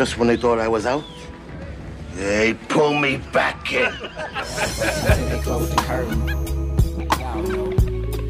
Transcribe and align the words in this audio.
Just 0.00 0.12
when 0.18 0.28
they 0.30 0.38
thought 0.42 0.58
I 0.66 0.68
was 0.76 0.84
out, 0.94 1.04
they 2.20 2.46
pull 2.74 2.92
me 3.04 3.12
back 3.38 3.60
in. 3.82 3.92
Till 5.06 5.26
they 5.30 5.40
close 5.46 5.68
the 5.74 5.80
curtain. 5.88 6.20
Y'all 7.20 7.42
know, 7.50 7.66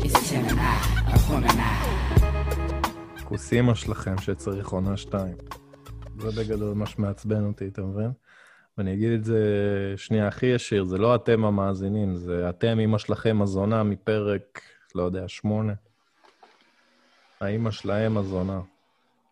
it's 0.05 0.17
a 0.21 0.23
ten 0.29 0.45
and 0.53 0.61
I, 0.73 0.77
a 1.15 1.19
one 1.35 1.45
and 1.51 1.61
I. 1.61 3.25
כוס 3.25 3.53
אימא 3.53 3.75
שלכם 3.75 4.19
שצריך 4.19 4.69
עונה 4.69 4.97
שתיים. 4.97 5.37
זה 6.19 6.43
בגדול 6.43 6.75
מה 6.75 6.87
שמעצבן 6.87 7.45
אותי, 7.45 7.69
אתה 7.69 7.83
מבין? 7.83 8.11
ואני 8.79 8.95
אגיד 8.95 9.13
את 9.13 9.25
זה 9.25 9.41
שנייה 9.97 10.29
הכי 10.29 10.47
ישיר, 10.47 10.85
זה 10.85 10.99
לא 10.99 11.15
אתם 11.15 11.45
המאזינים, 11.45 12.17
זה 12.17 12.49
אתם 12.49 12.79
אימא 12.79 12.99
שלכם 12.99 13.43
הזונה 13.43 13.83
מפרק, 13.83 14.61
לא 14.95 15.03
יודע, 15.03 15.29
שמונה. 15.29 15.73
האימא 17.41 17.71
שלהם 17.71 18.19
הזונה. 18.19 18.61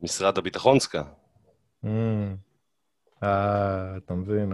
משרד 0.02 0.38
הביטחון 0.38 0.78
סקה. 0.78 1.02
אה, 3.22 3.96
אתה 3.96 4.14
מבין, 4.14 4.52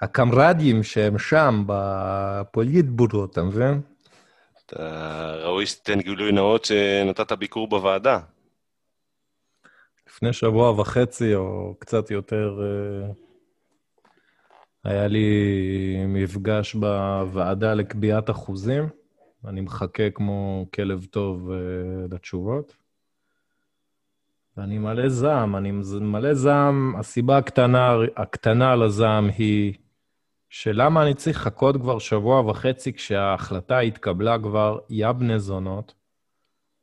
הקמרדים 0.00 0.82
שהם 0.82 1.18
שם 1.18 1.64
בפוליטבורו, 1.66 3.24
אתה 3.24 3.42
מבין? 3.42 3.80
אתה 4.66 5.34
ראוי 5.42 5.66
שתיתן 5.66 6.00
גילוי 6.00 6.32
נאות 6.32 6.64
שנתת 6.64 7.32
ביקור 7.32 7.68
בוועדה. 7.68 8.20
לפני 10.08 10.32
שבוע 10.32 10.80
וחצי, 10.80 11.34
או 11.34 11.74
קצת 11.78 12.10
יותר, 12.10 12.60
אה, 12.62 13.12
היה 14.84 15.06
לי 15.06 15.26
מפגש 16.06 16.74
בוועדה 16.74 17.74
לקביעת 17.74 18.30
אחוזים. 18.30 18.88
אני 19.44 19.60
מחכה 19.60 20.10
כמו 20.10 20.66
כלב 20.74 21.04
טוב 21.04 21.50
אה, 21.50 21.56
לתשובות. 22.10 22.81
ואני 24.56 24.78
מלא 24.78 25.08
זעם, 25.08 25.56
אני 25.56 25.70
מלא 26.00 26.34
זעם. 26.34 26.94
הסיבה 26.98 27.38
הקטנה, 27.38 27.96
הקטנה 28.16 28.76
לזעם 28.76 29.28
היא 29.28 29.74
שלמה 30.48 31.02
אני 31.02 31.14
צריך 31.14 31.36
לחכות 31.36 31.76
כבר 31.76 31.98
שבוע 31.98 32.40
וחצי 32.40 32.92
כשההחלטה 32.92 33.78
התקבלה 33.78 34.38
כבר, 34.38 34.78
יא 34.90 35.12
בני 35.12 35.38
זונות. 35.38 35.94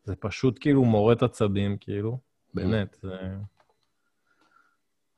זה 0.03 0.15
פשוט 0.15 0.57
כאילו 0.61 0.85
מורט 0.85 1.23
עצבים, 1.23 1.77
כאילו. 1.77 2.17
באמת, 2.53 2.97
זה... 3.01 3.17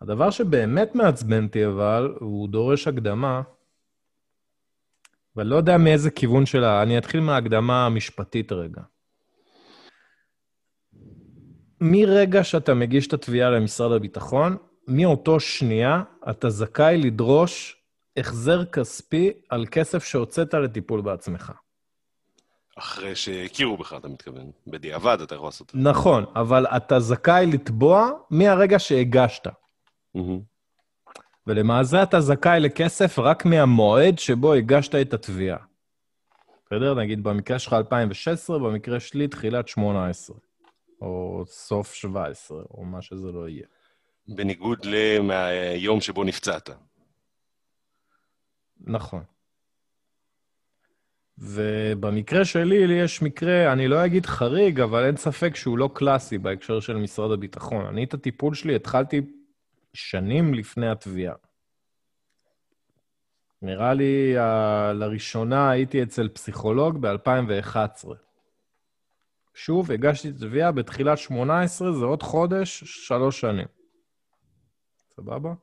הדבר 0.02 0.30
שבאמת 0.30 0.95
מעצבן 0.95 1.45
אותי, 1.45 1.65
אבל, 1.65 2.15
הוא 2.19 2.49
דורש 2.49 2.88
הקדמה, 2.88 3.41
ואני 5.36 5.49
לא 5.49 5.55
יודע 5.55 5.77
מאיזה 5.77 6.11
כיוון 6.11 6.45
שלה. 6.45 6.83
אני 6.83 6.97
אתחיל 6.97 7.19
מההקדמה 7.19 7.86
המשפטית 7.86 8.52
רגע. 8.52 8.81
מרגע 11.81 12.43
שאתה 12.43 12.73
מגיש 12.73 13.07
את 13.07 13.13
התביעה 13.13 13.49
למשרד 13.49 13.91
הביטחון, 13.91 14.57
מאותו 14.87 15.39
שנייה 15.39 16.03
אתה 16.29 16.49
זכאי 16.49 16.97
לדרוש 16.97 17.77
החזר 18.17 18.65
כספי 18.65 19.31
על 19.49 19.65
כסף 19.71 20.03
שהוצאת 20.03 20.53
לטיפול 20.53 21.02
בעצמך. 21.02 21.52
אחרי 22.77 23.15
שהכירו 23.15 23.77
בך, 23.77 23.93
אתה 23.97 24.07
מתכוון. 24.07 24.52
בדיעבד 24.67 25.17
אתה 25.21 25.35
יכול 25.35 25.47
לעשות 25.47 25.69
את 25.69 25.75
זה. 25.75 25.89
נכון, 25.89 26.25
אבל 26.35 26.65
אתה 26.65 26.99
זכאי 26.99 27.45
לתבוע 27.53 28.09
מהרגע 28.29 28.79
שהגשת. 28.79 29.47
ולמעשה 31.47 32.03
אתה 32.03 32.21
זכאי 32.21 32.59
לכסף 32.59 33.19
רק 33.19 33.45
מהמועד 33.45 34.19
שבו 34.19 34.53
הגשת 34.53 34.95
את 34.95 35.13
התביעה. 35.13 35.57
בסדר? 36.65 36.93
נגיד 36.93 37.23
במקרה 37.23 37.59
שלך 37.59 37.73
2016, 37.73 38.59
במקרה 38.59 38.99
שלי 38.99 39.27
תחילת 39.27 39.67
18, 39.67 40.37
או 41.02 41.44
סוף 41.47 41.94
17, 41.94 42.61
או 42.71 42.85
מה 42.85 43.02
שזה 43.02 43.31
לא 43.31 43.49
יהיה. 43.49 43.66
בניגוד 44.27 44.85
למהיום 44.85 46.02
שבו 46.02 46.23
נפצעת. 46.23 46.69
נכון. 48.81 49.23
ובמקרה 51.37 52.45
שלי, 52.45 52.87
לי 52.87 52.93
יש 52.93 53.21
מקרה, 53.21 53.73
אני 53.73 53.87
לא 53.87 54.05
אגיד 54.05 54.26
חריג, 54.26 54.80
אבל 54.80 55.05
אין 55.05 55.17
ספק 55.17 55.55
שהוא 55.55 55.77
לא 55.77 55.89
קלאסי 55.93 56.37
בהקשר 56.37 56.80
של 56.80 56.95
משרד 56.95 57.31
הביטחון. 57.31 57.86
אני 57.86 58.03
את 58.03 58.14
הטיפול 58.14 58.53
שלי 58.53 58.76
התחלתי 58.76 59.21
שנים 59.93 60.53
לפני 60.53 60.89
התביעה. 60.89 61.36
נראה 63.61 63.93
לי, 63.93 64.37
ה- 64.37 64.93
לראשונה 64.93 65.70
הייתי 65.70 66.03
אצל 66.03 66.30
פסיכולוג 66.30 66.97
ב-2011. 67.02 68.08
שוב, 69.54 69.92
הגשתי 69.92 70.30
את 70.30 70.36
התביעה 70.36 70.72
בתחילת 70.72 71.17
18, 71.17 71.94
זה 71.94 72.06
עוד 72.06 72.23
חודש, 72.23 72.84
שלוש 72.84 73.42
שנים. 73.42 73.67
סבבה? 75.16 75.54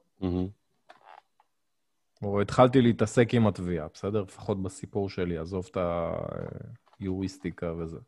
או 2.23 2.41
התחלתי 2.41 2.81
להתעסק 2.83 3.35
עם 3.35 3.47
התביעה, 3.47 3.87
בסדר? 3.95 4.23
לפחות 4.23 4.63
בסיפור 4.63 5.11
שלי, 5.11 5.39
עזוב 5.39 5.69
את 5.71 5.77
היוריסטיקה 7.01 7.73
וזה. 7.73 7.99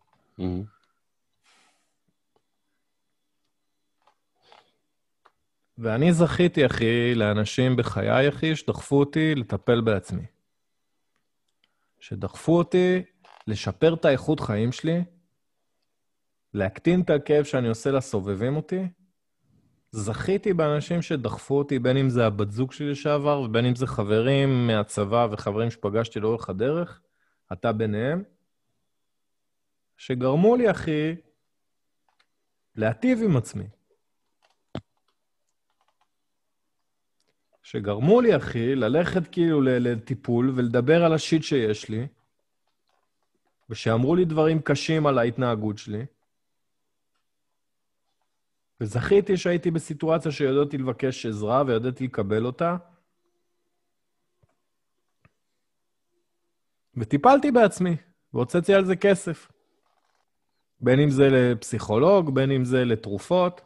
ואני 5.78 6.12
זכיתי, 6.12 6.66
אחי, 6.66 7.14
לאנשים 7.14 7.76
בחיי, 7.76 8.28
אחי, 8.28 8.56
שדחפו 8.56 8.98
אותי 8.98 9.34
לטפל 9.34 9.80
בעצמי. 9.80 10.26
שדחפו 12.00 12.58
אותי 12.58 13.02
לשפר 13.46 13.94
את 13.94 14.04
האיכות 14.04 14.40
חיים 14.40 14.72
שלי, 14.72 15.04
להקטין 16.54 17.00
את 17.00 17.10
הכאב 17.10 17.44
שאני 17.44 17.68
עושה 17.68 17.90
לסובבים 17.90 18.56
אותי. 18.56 18.88
זכיתי 19.92 20.52
באנשים 20.52 21.02
שדחפו 21.02 21.58
אותי, 21.58 21.78
בין 21.78 21.96
אם 21.96 22.10
זה 22.10 22.26
הבת 22.26 22.50
זוג 22.50 22.72
שלי 22.72 22.90
לשעבר, 22.90 23.40
ובין 23.40 23.66
אם 23.66 23.74
זה 23.74 23.86
חברים 23.86 24.66
מהצבא 24.66 25.28
וחברים 25.30 25.70
שפגשתי 25.70 26.20
לאורך 26.20 26.48
הדרך, 26.48 27.00
אתה 27.52 27.72
ביניהם, 27.72 28.22
שגרמו 29.96 30.56
לי, 30.56 30.70
אחי, 30.70 31.16
להטיב 32.76 33.22
עם 33.22 33.36
עצמי. 33.36 33.64
שגרמו 37.62 38.20
לי, 38.20 38.36
אחי, 38.36 38.74
ללכת 38.74 39.26
כאילו 39.32 39.62
לטיפול 39.62 40.52
ולדבר 40.56 41.04
על 41.04 41.12
השיט 41.12 41.42
שיש 41.42 41.88
לי, 41.88 42.06
ושאמרו 43.70 44.14
לי 44.14 44.24
דברים 44.24 44.60
קשים 44.60 45.06
על 45.06 45.18
ההתנהגות 45.18 45.78
שלי. 45.78 46.04
וזכיתי 48.80 49.36
שהייתי 49.36 49.70
בסיטואציה 49.70 50.32
שידעתי 50.32 50.78
לבקש 50.78 51.26
עזרה 51.26 51.62
וידעתי 51.66 52.04
לקבל 52.04 52.46
אותה. 52.46 52.76
וטיפלתי 56.96 57.50
בעצמי, 57.50 57.96
והוצאתי 58.34 58.74
על 58.74 58.84
זה 58.84 58.96
כסף. 58.96 59.48
בין 60.80 61.00
אם 61.00 61.10
זה 61.10 61.28
לפסיכולוג, 61.30 62.34
בין 62.34 62.50
אם 62.50 62.64
זה 62.64 62.84
לתרופות. 62.84 63.60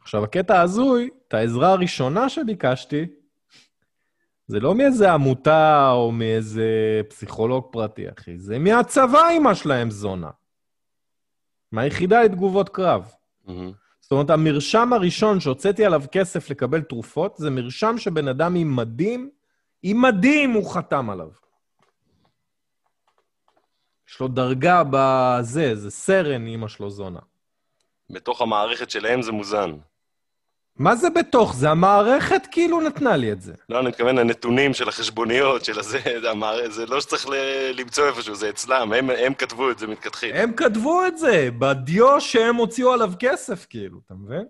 עכשיו, 0.00 0.24
הקטע 0.24 0.58
ההזוי, 0.58 1.10
את 1.28 1.34
העזרה 1.34 1.72
הראשונה 1.72 2.28
שביקשתי, 2.28 3.06
זה 4.46 4.60
לא 4.60 4.74
מאיזה 4.74 5.12
עמותה 5.12 5.90
או 5.90 6.12
מאיזה 6.12 7.00
פסיכולוג 7.08 7.68
פרטי, 7.72 8.08
אחי. 8.08 8.38
זה 8.38 8.58
מהצבא, 8.58 9.30
אמא 9.36 9.54
שלהם 9.54 9.90
זונה. 9.90 10.30
מהיחידה 11.72 12.22
לתגובות 12.22 12.68
קרב. 12.68 13.12
מהמם. 13.44 13.79
זאת 14.10 14.12
אומרת, 14.12 14.30
המרשם 14.30 14.92
הראשון 14.92 15.40
שהוצאתי 15.40 15.84
עליו 15.84 16.02
כסף 16.12 16.50
לקבל 16.50 16.80
תרופות, 16.80 17.36
זה 17.36 17.50
מרשם 17.50 17.98
שבן 17.98 18.28
אדם 18.28 18.54
עם 18.54 18.76
מדים, 18.76 19.30
עם 19.82 20.02
מדים 20.02 20.52
הוא 20.52 20.74
חתם 20.74 21.10
עליו. 21.10 21.28
יש 24.08 24.20
לו 24.20 24.28
דרגה 24.28 24.82
בזה, 24.90 25.74
זה 25.74 25.90
סרן, 25.90 26.46
אמא 26.46 26.68
שלו 26.68 26.90
זונה. 26.90 27.20
בתוך 28.10 28.40
המערכת 28.40 28.90
שלהם 28.90 29.22
זה 29.22 29.32
מוזן. 29.32 29.70
מה 30.76 30.96
זה 30.96 31.10
בתוך 31.10 31.54
זה? 31.54 31.70
המערכת 31.70 32.42
כאילו 32.50 32.80
נתנה 32.80 33.16
לי 33.16 33.32
את 33.32 33.42
זה. 33.42 33.54
לא, 33.68 33.80
אני 33.80 33.88
מתכוון 33.88 34.18
לנתונים 34.18 34.74
של 34.74 34.88
החשבוניות, 34.88 35.64
של 35.64 35.78
הזה, 35.78 35.98
זה 36.70 36.86
לא 36.86 37.00
שצריך 37.00 37.28
ל- 37.28 37.70
למצוא 37.80 38.06
איפשהו, 38.08 38.34
זה 38.34 38.50
אצלם, 38.50 38.92
הם, 38.92 39.10
הם 39.10 39.34
כתבו 39.34 39.70
את 39.70 39.78
זה 39.78 39.86
מלכתחילה. 39.86 40.42
הם 40.42 40.52
כתבו 40.52 41.06
את 41.06 41.18
זה, 41.18 41.48
בדיו 41.58 42.20
שהם 42.20 42.56
הוציאו 42.56 42.92
עליו 42.92 43.12
כסף, 43.18 43.66
כאילו, 43.70 44.00
אתה 44.06 44.14
מבין? 44.14 44.44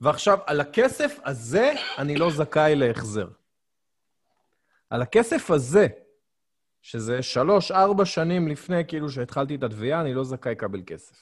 ועכשיו, 0.00 0.38
על 0.46 0.60
הכסף 0.60 1.18
הזה 1.24 1.72
אני 1.98 2.16
לא 2.16 2.30
זכאי 2.30 2.74
להחזר. 2.76 3.28
על 4.90 5.02
הכסף 5.02 5.50
הזה, 5.50 5.86
שזה 6.82 7.22
שלוש-ארבע 7.22 8.04
שנים 8.04 8.48
לפני, 8.48 8.82
כאילו, 8.88 9.08
שהתחלתי 9.08 9.54
את 9.54 9.62
התביעה, 9.62 10.00
אני 10.00 10.14
לא 10.14 10.24
זכאי 10.24 10.52
לקבל 10.52 10.80
כסף. 10.86 11.14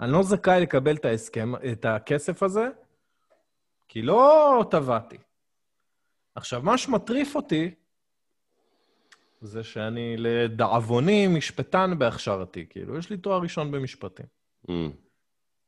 אני 0.00 0.12
לא 0.12 0.22
זכאי 0.22 0.60
לקבל 0.60 0.96
את 0.96 1.04
ההסכם, 1.04 1.52
את 1.72 1.84
הכסף 1.84 2.42
הזה, 2.42 2.68
כי 3.88 4.02
לא 4.02 4.64
תבעתי. 4.70 5.16
עכשיו, 6.34 6.62
מה 6.62 6.78
שמטריף 6.78 7.34
אותי, 7.34 7.74
זה 9.40 9.64
שאני 9.64 10.16
לדאבוני 10.16 11.26
משפטן 11.26 11.98
בהכשרתי, 11.98 12.66
כאילו, 12.70 12.98
יש 12.98 13.10
לי 13.10 13.16
תואר 13.16 13.40
ראשון 13.40 13.70
במשפטים. 13.70 14.26
מהמם. 14.68 14.90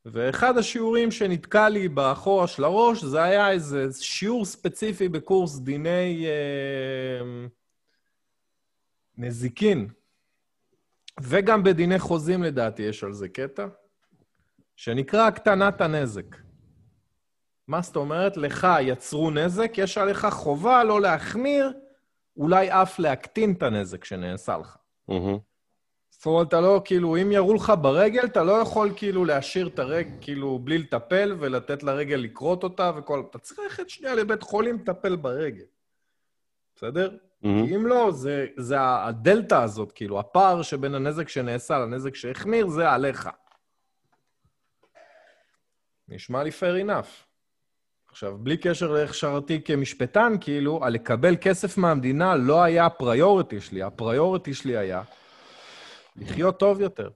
ואחד 0.05 0.59
השיעורים 0.59 1.11
שנתקע 1.11 1.69
לי 1.69 1.89
באחורה 1.89 2.47
של 2.47 2.65
הראש, 2.65 3.05
זה 3.05 3.23
היה 3.23 3.51
איזה 3.51 3.87
שיעור 3.93 4.45
ספציפי 4.45 5.09
בקורס 5.09 5.59
דיני 5.59 6.27
אה, 6.27 7.47
נזיקין. 9.19 9.89
וגם 11.23 11.63
בדיני 11.63 11.99
חוזים, 11.99 12.43
לדעתי, 12.43 12.83
יש 12.83 13.05
על 13.05 13.13
זה 13.13 13.29
קטע, 13.29 13.67
שנקרא 14.79 15.27
הקטנת 15.27 15.81
הנזק. 15.81 16.37
מה 17.69 17.81
זאת 17.81 17.97
אומרת? 17.97 18.37
לך 18.37 18.69
יצרו 18.81 19.31
נזק, 19.31 19.73
יש 19.77 19.99
עליך 19.99 20.27
חובה 20.31 20.85
לא 20.85 21.01
להחמיר, 21.01 21.73
אולי 22.37 22.71
אף 22.71 22.99
להקטין 22.99 23.53
את 23.53 23.63
הנזק 23.63 24.05
שנעשה 24.05 24.59
לך. 24.59 24.77
מהמם. 25.09 25.39
זאת 26.11 26.27
אומרת, 26.27 26.49
אתה 26.49 26.61
לא, 26.61 26.83
כאילו, 26.85 27.17
אם 27.17 27.33
ירו 27.33 27.55
לך 27.55 27.73
ברגל, 27.81 28.25
אתה 28.25 28.45
לא 28.45 28.53
יכול 28.53 28.93
כאילו 28.97 29.25
להשאיר 29.25 29.67
את 29.67 29.79
הרגל, 29.79 30.11
כאילו, 30.21 30.59
בלי 30.59 30.79
לטפל 30.79 31.37
ולתת 31.39 31.83
לרגל 31.83 32.17
לכרות 32.17 32.63
אותה 32.63 32.91
וכל... 32.97 33.23
אתה 33.31 33.39
צריך 33.39 33.61
ללכת 33.61 33.89
שנייה 33.89 34.15
לבית 34.15 34.43
חולים 34.43 34.77
לטפל 34.77 35.17
ברגל. 35.17 35.65
בסדר? 36.77 37.17
מהמם. 37.43 37.67
כי 37.67 37.77
אם 37.77 37.87
לא, 37.87 38.11
זה, 38.11 38.47
זה 38.57 38.77
הדלתא 38.81 39.55
הזאת, 39.55 39.93
כאילו, 39.93 40.21
הפער 40.21 40.63
שבין 40.63 40.95
הנזק 40.95 41.29
שנעשה 41.29 41.79
לנזק 41.79 42.15
שהחמיר, 42.15 42.69
זה 42.69 42.91
עליך. 42.91 43.29
נשמע 46.09 46.43
לי 46.43 46.51
fair 46.51 46.87
enough. 46.87 47.29
עכשיו, 48.11 48.39
בלי 48.39 48.57
קשר 48.57 48.93
להכשרתי 48.93 49.63
כמשפטן, 49.63 50.33
כאילו, 50.41 50.85
על 50.85 50.93
לקבל 50.93 51.37
כסף 51.41 51.79
מהמדינה 51.79 52.37
לא 52.37 52.63
היה 52.63 52.87
הפריוריטי 52.87 53.61
שלי. 53.61 53.83
הפריוריטי 53.83 54.55
שלי 54.55 54.77
היה 54.77 55.03
לחיות 56.17 56.59
טוב 56.59 56.81
יותר. 56.81 57.09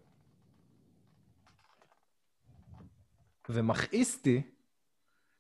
ומכעיס 3.49 4.17
אותי 4.17 4.43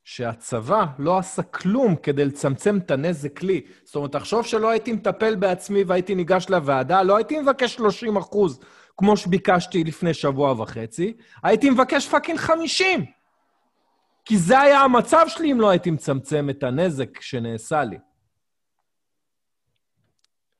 שהצבא 0.04 0.84
לא 0.98 1.18
עשה 1.18 1.42
כלום 1.42 1.96
כדי 1.96 2.24
לצמצם 2.24 2.78
את 2.78 2.90
הנזק 2.90 3.42
לי. 3.42 3.60
זאת 3.84 3.96
אומרת, 3.96 4.12
תחשוב 4.12 4.46
שלא 4.46 4.70
הייתי 4.70 4.92
מטפל 4.92 5.34
בעצמי 5.36 5.84
והייתי 5.84 6.14
ניגש 6.14 6.46
לוועדה, 6.48 7.02
לא 7.02 7.16
הייתי 7.16 7.40
מבקש 7.40 7.74
30 7.74 8.16
אחוז, 8.16 8.60
כמו 8.96 9.16
שביקשתי 9.16 9.84
לפני 9.84 10.14
שבוע 10.14 10.62
וחצי, 10.62 11.16
הייתי 11.42 11.70
מבקש 11.70 12.08
fucking 12.08 12.38
50. 12.38 13.21
כי 14.24 14.38
זה 14.38 14.60
היה 14.60 14.80
המצב 14.80 15.24
שלי 15.28 15.52
אם 15.52 15.60
לא 15.60 15.70
הייתי 15.70 15.90
מצמצם 15.90 16.50
את 16.50 16.62
הנזק 16.62 17.20
שנעשה 17.20 17.84
לי. 17.84 17.98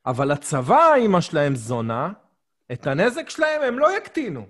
אבל 0.07 0.31
הצבא, 0.31 0.83
האמא 0.83 1.21
שלהם 1.21 1.57
זונה, 1.57 2.13
את 2.73 2.87
הנזק 2.87 3.31
שלהם 3.31 3.63
הם 3.63 3.79
לא 3.79 3.97
יקטינו. 3.97 4.47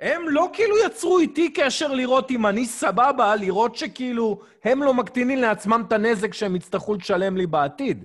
הם 0.00 0.28
לא 0.28 0.50
כאילו 0.52 0.76
יצרו 0.86 1.18
איתי 1.18 1.52
קשר 1.52 1.92
לראות 1.92 2.30
אם 2.30 2.46
אני 2.46 2.66
סבבה, 2.66 3.36
לראות 3.36 3.76
שכאילו 3.76 4.40
הם 4.64 4.82
לא 4.82 4.94
מקטינים 4.94 5.38
לעצמם 5.38 5.84
את 5.86 5.92
הנזק 5.92 6.34
שהם 6.34 6.56
יצטרכו 6.56 6.94
לשלם 6.94 7.36
לי 7.36 7.46
בעתיד. 7.46 8.04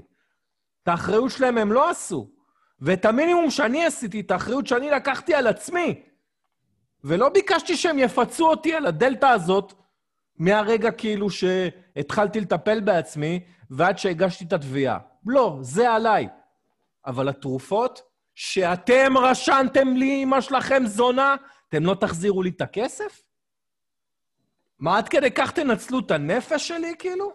את 0.83 0.87
האחריות 0.87 1.31
שלהם 1.31 1.57
הם 1.57 1.71
לא 1.71 1.89
עשו. 1.89 2.29
ואת 2.81 3.05
המינימום 3.05 3.49
שאני 3.49 3.85
עשיתי, 3.85 4.19
את 4.19 4.31
האחריות 4.31 4.67
שאני 4.67 4.89
לקחתי 4.89 5.33
על 5.33 5.47
עצמי. 5.47 6.03
ולא 7.03 7.29
ביקשתי 7.29 7.77
שהם 7.77 7.99
יפצו 7.99 8.49
אותי 8.49 8.73
על 8.73 8.85
הדלתא 8.85 9.25
הזאת 9.25 9.73
מהרגע 10.37 10.91
כאילו 10.91 11.29
שהתחלתי 11.29 12.39
לטפל 12.39 12.79
בעצמי 12.79 13.39
ועד 13.69 13.97
שהגשתי 13.97 14.45
את 14.45 14.53
התביעה. 14.53 14.97
לא, 15.25 15.57
זה 15.61 15.91
עליי. 15.91 16.27
אבל 17.05 17.29
התרופות 17.29 18.01
שאתם 18.35 19.17
רשמתם 19.17 19.87
לי, 19.95 20.23
אמא 20.23 20.41
שלכם 20.41 20.85
זונה, 20.85 21.35
אתם 21.69 21.85
לא 21.85 21.95
תחזירו 21.99 22.43
לי 22.43 22.49
את 22.49 22.61
הכסף? 22.61 23.21
מה, 24.79 24.97
עד 24.97 25.09
כדי 25.09 25.31
כך 25.31 25.51
תנצלו 25.51 25.99
את 25.99 26.11
הנפש 26.11 26.67
שלי, 26.67 26.93
כאילו? 26.99 27.31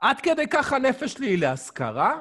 עד 0.00 0.20
כדי 0.20 0.46
כך 0.46 0.72
הנפש 0.72 1.12
שלי 1.12 1.26
היא 1.26 1.38
להשכרה? 1.38 2.18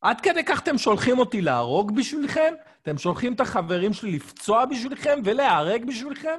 עד 0.00 0.20
כדי 0.20 0.44
כך 0.44 0.62
אתם 0.62 0.78
שולחים 0.78 1.18
אותי 1.18 1.40
להרוג 1.40 1.96
בשבילכם? 1.96 2.54
אתם 2.84 2.98
שולחים 2.98 3.34
את 3.34 3.40
החברים 3.40 3.92
שלי 3.92 4.12
לפצוע 4.12 4.64
בשבילכם 4.64 5.18
ולהיהרג 5.24 5.84
בשבילכם? 5.84 6.38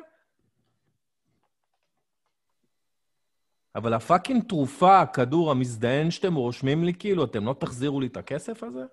אבל 3.75 3.94
הפאקינג 3.94 4.44
תרופה, 4.44 5.01
הכדור 5.01 5.51
המזדיין 5.51 6.12
שאתם 6.12 6.36
רושמים 6.36 6.83
לי, 6.83 6.94
כאילו, 6.94 7.25
אתם 7.25 7.45
לא 7.45 7.56
תחזירו 7.59 8.01
לי 8.01 8.07
את 8.07 8.18
הכסף 8.18 8.63
הזה? 8.63 8.86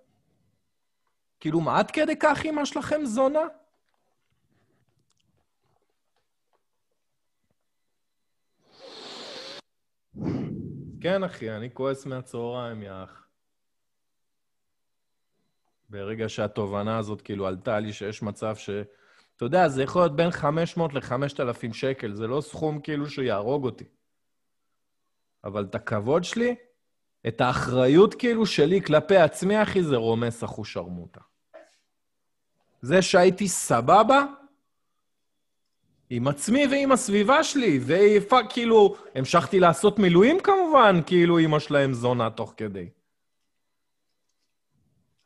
כאילו, 1.40 1.60
מה, 1.60 1.78
עד 1.78 1.90
כדי 1.90 2.16
כך 2.20 2.46
אמא 2.46 2.64
שלכם 2.64 3.04
זונה? 3.04 3.40
כן, 11.00 11.24
אחי, 11.24 11.50
אני 11.50 11.74
כועס 11.74 12.06
מהצהריים, 12.06 12.82
יא 12.82 12.90
אח. 13.04 13.21
ברגע 15.92 16.28
שהתובנה 16.28 16.98
הזאת 16.98 17.20
כאילו 17.20 17.46
עלתה 17.46 17.80
לי 17.80 17.92
שיש 17.92 18.22
מצב 18.22 18.56
ש... 18.56 18.70
אתה 19.36 19.44
יודע, 19.44 19.68
זה 19.68 19.82
יכול 19.82 20.02
להיות 20.02 20.16
בין 20.16 20.30
500 20.30 20.94
ל-5,000 20.94 21.72
שקל, 21.72 22.14
זה 22.14 22.26
לא 22.26 22.40
סכום 22.40 22.80
כאילו 22.80 23.06
שיהרוג 23.06 23.64
אותי. 23.64 23.84
אבל 25.44 25.64
את 25.64 25.74
הכבוד 25.74 26.24
שלי, 26.24 26.54
את 27.28 27.40
האחריות 27.40 28.14
כאילו 28.14 28.46
שלי 28.46 28.82
כלפי 28.82 29.16
עצמי, 29.16 29.62
אחי, 29.62 29.82
זה 29.82 29.96
רומס 29.96 30.44
אחושרמוטה. 30.44 31.20
זה 32.82 33.02
שהייתי 33.02 33.48
סבבה 33.48 34.24
עם 36.10 36.28
עצמי 36.28 36.66
ועם 36.70 36.92
הסביבה 36.92 37.44
שלי, 37.44 37.80
וכאילו, 37.86 38.96
המשכתי 39.14 39.60
לעשות 39.60 39.98
מילואים 39.98 40.40
כמובן, 40.40 41.00
כאילו 41.06 41.38
אמא 41.38 41.58
שלהם 41.58 41.92
זונה 41.92 42.30
תוך 42.30 42.54
כדי. 42.56 42.88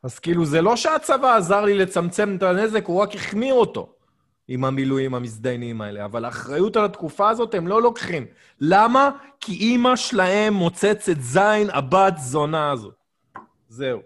אז 0.03 0.19
כאילו, 0.19 0.45
זה 0.45 0.61
לא 0.61 0.75
שהצבא 0.75 1.35
עזר 1.35 1.65
לי 1.65 1.77
לצמצם 1.77 2.35
את 2.37 2.43
הנזק, 2.43 2.85
הוא 2.85 3.01
רק 3.01 3.15
החמיר 3.15 3.53
אותו 3.53 3.93
עם 4.47 4.65
המילואים 4.65 5.15
המזדיינים 5.15 5.81
האלה. 5.81 6.05
אבל 6.05 6.25
האחריות 6.25 6.75
על 6.75 6.85
התקופה 6.85 7.29
הזאת 7.29 7.53
הם 7.53 7.67
לא 7.67 7.81
לוקחים. 7.81 8.25
למה? 8.61 9.09
כי 9.39 9.53
אימא 9.53 9.95
שלהם 9.95 10.53
מוצצת 10.53 11.19
זין 11.19 11.69
הבת 11.69 12.13
זונה 12.17 12.71
הזאת. 12.71 12.95
זהו. 13.69 14.01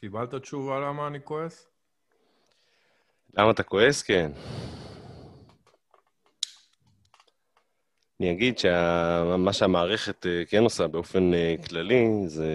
קיבלת 0.00 0.34
תשובה 0.34 0.80
למה 0.80 1.06
אני 1.06 1.18
כועס? 1.24 1.68
למה 3.34 3.50
אתה 3.50 3.62
כועס? 3.62 4.02
כן. 4.02 4.32
אני 8.20 8.32
אגיד 8.32 8.58
שמה 8.58 9.52
שהמערכת 9.52 10.26
אה, 10.26 10.44
כן 10.48 10.62
עושה 10.62 10.86
באופן 10.86 11.34
אה, 11.34 11.54
כללי 11.68 12.06
זה 12.26 12.52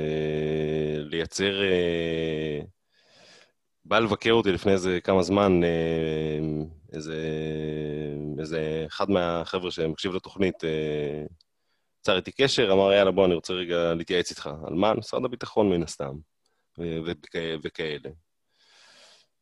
לייצר... 0.98 1.64
אה, 1.64 2.60
בא 3.86 4.00
לבקר 4.00 4.32
אותי 4.32 4.52
לפני 4.52 4.72
איזה 4.72 5.00
כמה 5.04 5.24
זמן, 5.24 5.62
איזה, 6.94 7.18
איזה 8.40 8.84
אחד 8.88 9.10
מהחבר'ה 9.10 9.72
שמקשיב 9.72 10.14
לתוכנית 10.14 10.56
יצר 12.00 12.16
איתי 12.16 12.32
קשר, 12.32 12.74
אמר, 12.74 12.94
יאללה, 12.94 13.12
בוא, 13.12 13.26
אני 13.26 13.34
רוצה 13.34 13.54
רגע 13.54 13.94
להתייעץ 13.94 14.30
איתך. 14.30 14.50
על 14.68 14.74
מה? 14.74 14.94
משרד 14.94 15.26
הביטחון 15.26 15.70
מן 15.70 15.84
הסתם, 15.84 16.14
וכאלה. 17.64 18.10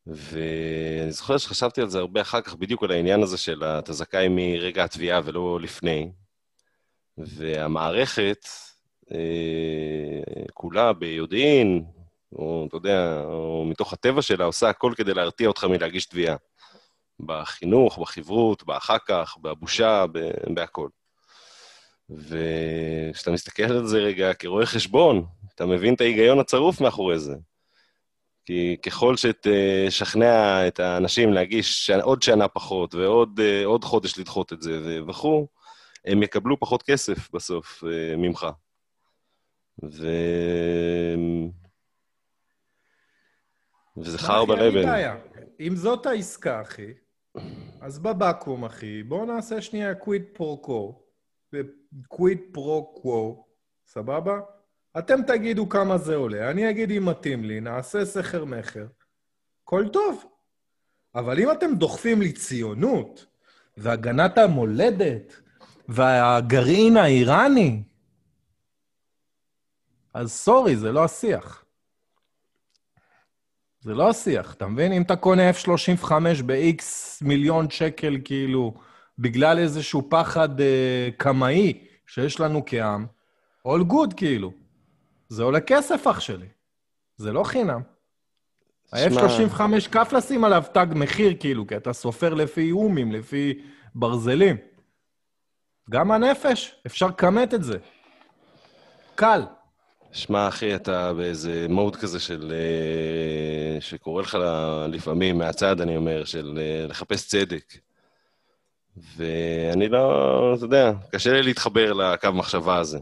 ואני 0.08 1.12
זוכר 1.12 1.38
שחשבתי 1.38 1.82
על 1.82 1.90
זה 1.90 2.00
הרבה 2.00 2.22
אחר 2.22 2.42
כך, 2.42 2.56
בדיוק 2.56 2.84
על 2.84 2.92
העניין 2.92 3.24
הזה 3.24 3.38
של 3.38 3.64
אתה 3.64 3.94
זכאי 3.94 4.28
מרגע 4.30 4.84
התביעה 4.84 5.22
ולא 5.24 5.60
לפני. 5.62 6.12
והמערכת, 7.18 8.46
אה, 9.12 10.44
כולה 10.54 10.94
ביודעין, 10.94 11.86
או 12.32 12.66
אתה 12.68 12.78
יודע, 12.78 13.22
או 13.24 13.66
מתוך 13.70 13.94
הטבע 13.94 14.22
שלה, 14.22 14.46
עושה 14.46 14.70
הכל 14.70 14.94
כדי 14.98 15.14
להרתיע 15.14 15.48
אותך 15.48 15.64
מלהגיש 15.64 16.06
תביעה. 16.06 16.36
בחינוך, 17.20 18.00
בחברות, 18.00 18.64
באחר 18.64 18.98
כך, 19.08 19.38
בבושה, 19.42 20.06
ב- 20.12 20.54
בהכל. 20.54 20.90
וכשאתה 22.10 23.32
מסתכל 23.32 23.64
על 23.64 23.88
זה 23.88 23.98
רגע 23.98 24.34
כרואה 24.34 24.66
חשבון, 24.66 25.26
אתה 25.56 25.66
מבין 25.66 25.94
את 25.94 26.02
ההיגיון 26.02 26.40
הצרוף 26.40 26.82
מאחורי 26.82 27.20
זה. 27.20 27.36
כי 28.52 28.78
ככל 28.86 29.16
שתשכנע 29.18 30.68
את 30.68 30.80
האנשים 30.80 31.34
להגיש 31.34 31.90
עוד 31.90 32.22
שנה 32.22 32.48
פחות 32.48 32.96
ועוד 32.96 33.40
אה, 33.44 33.66
עוד 33.66 33.84
חודש 33.84 34.20
לדחות 34.20 34.54
את 34.54 34.62
זה 34.62 35.00
וכו', 35.08 35.48
הם 36.06 36.24
יקבלו 36.24 36.60
פחות 36.60 36.84
כסף 36.84 37.32
בסוף 37.34 37.84
אה, 37.84 38.18
ממך. 38.18 38.48
ו... 39.84 40.08
וזה 43.98 44.18
לי 44.30 44.46
בלבן. 44.48 45.16
אם 45.60 45.76
זאת 45.76 46.06
העסקה, 46.06 46.62
אחי, 46.62 46.94
אז 47.82 48.00
בבקו"ם, 48.00 48.66
אחי, 48.66 49.04
בואו 49.04 49.26
נעשה 49.26 49.62
שנייה 49.62 49.96
קוויד 49.96 50.24
פורקו, 50.34 51.04
קוויד 52.08 52.40
פרו 52.52 52.94
קוו, 53.02 53.46
סבבה? 53.86 54.40
אתם 54.98 55.24
תגידו 55.28 55.70
כמה 55.70 55.98
זה 55.98 56.16
עולה, 56.16 56.52
אני 56.52 56.70
אגיד 56.70 56.92
אם 56.92 57.06
מתאים 57.06 57.44
לי, 57.44 57.60
נעשה 57.60 58.06
סכר 58.06 58.46
מכר. 58.46 58.86
הכל 59.64 59.88
טוב. 59.94 60.26
אבל 61.16 61.40
אם 61.40 61.52
אתם 61.52 61.76
דוחפים 61.76 62.22
לי 62.22 62.32
ציונות, 62.34 63.26
והגנת 63.78 64.38
המולדת, 64.38 65.42
והגרעין 65.88 66.98
האיראני, 66.98 67.84
אז 70.14 70.32
סורי, 70.32 70.76
זה 70.76 70.92
לא 70.92 71.04
השיח. 71.04 71.66
זה 73.82 73.94
לא 73.94 74.10
השיח, 74.10 74.54
אתה 74.54 74.68
מבין? 74.68 74.92
אם 74.92 75.02
אתה 75.02 75.16
קונה 75.16 75.50
F-35 75.50 76.14
ב-X 76.46 76.84
מיליון 77.22 77.70
שקל, 77.70 78.18
כאילו, 78.24 78.74
בגלל 79.20 79.60
איזשהו 79.60 80.10
פחד 80.10 80.62
אה, 80.62 81.10
קמאי 81.18 81.88
שיש 82.08 82.40
לנו 82.40 82.64
כעם, 82.66 83.06
all 83.68 83.82
good, 83.92 84.14
כאילו. 84.18 84.61
זה 85.32 85.44
עולה 85.44 85.60
כסף, 85.60 86.08
אח 86.08 86.20
שלי. 86.20 86.48
זה 87.18 87.34
לא 87.34 87.44
חינם. 87.44 87.82
ה-F-35, 88.94 89.62
כיף 89.92 90.14
לשים 90.14 90.44
עליו 90.44 90.64
תג 90.74 90.86
מחיר, 90.96 91.34
כאילו, 91.40 91.68
כי 91.68 91.78
אתה 91.78 91.94
סופר 91.94 92.34
לפי 92.34 92.62
איומים, 92.62 93.12
לפי 93.12 93.62
ברזלים. 93.96 94.58
גם 95.90 96.12
הנפש, 96.12 96.76
אפשר 96.86 97.08
לכמת 97.08 97.54
את 97.54 97.64
זה. 97.64 97.78
קל. 99.16 99.42
שמע, 100.12 100.48
אחי, 100.48 100.76
אתה 100.76 101.14
באיזה 101.14 101.66
מוד 101.70 101.96
כזה 101.96 102.20
של... 102.20 102.54
אה, 102.56 103.82
שקורה 103.82 104.22
לך 104.22 104.38
לפעמים, 104.88 105.38
מהצד, 105.38 105.82
אני 105.82 105.98
אומר, 105.98 106.26
של 106.26 106.60
אה, 106.62 106.88
לחפש 106.88 107.28
צדק. 107.28 107.74
ואני 109.18 109.90
לא, 109.90 110.54
אתה 110.56 110.66
יודע, 110.66 110.92
קשה 111.12 111.34
לי 111.34 111.44
להתחבר 111.44 111.94
לקו 111.94 112.32
מחשבה 112.32 112.78
הזה. 112.78 113.00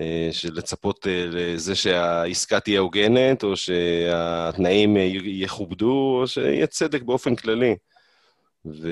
אה, 0.00 0.28
של 0.32 0.54
לצפות 0.54 1.06
לזה 1.10 1.74
שהעסקה 1.74 2.60
תהיה 2.60 2.80
הוגנת, 2.80 3.44
או 3.44 3.56
שהתנאים 3.56 4.96
יכובדו, 5.24 6.18
או 6.20 6.26
שיהיה 6.26 6.66
צדק 6.66 7.02
באופן 7.02 7.36
כללי. 7.36 7.76
ו... 8.66 8.88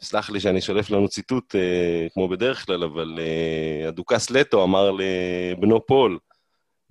סלח 0.00 0.30
לי 0.30 0.40
שאני 0.40 0.60
שולף 0.60 0.90
לנו 0.90 1.08
ציטוט 1.08 1.54
אה, 1.54 2.06
כמו 2.14 2.28
בדרך 2.28 2.66
כלל, 2.66 2.84
אבל 2.84 3.18
אה, 3.18 3.88
הדוכס 3.88 4.30
לטו 4.30 4.64
אמר 4.64 4.90
לבנו 4.90 5.86
פול 5.86 6.18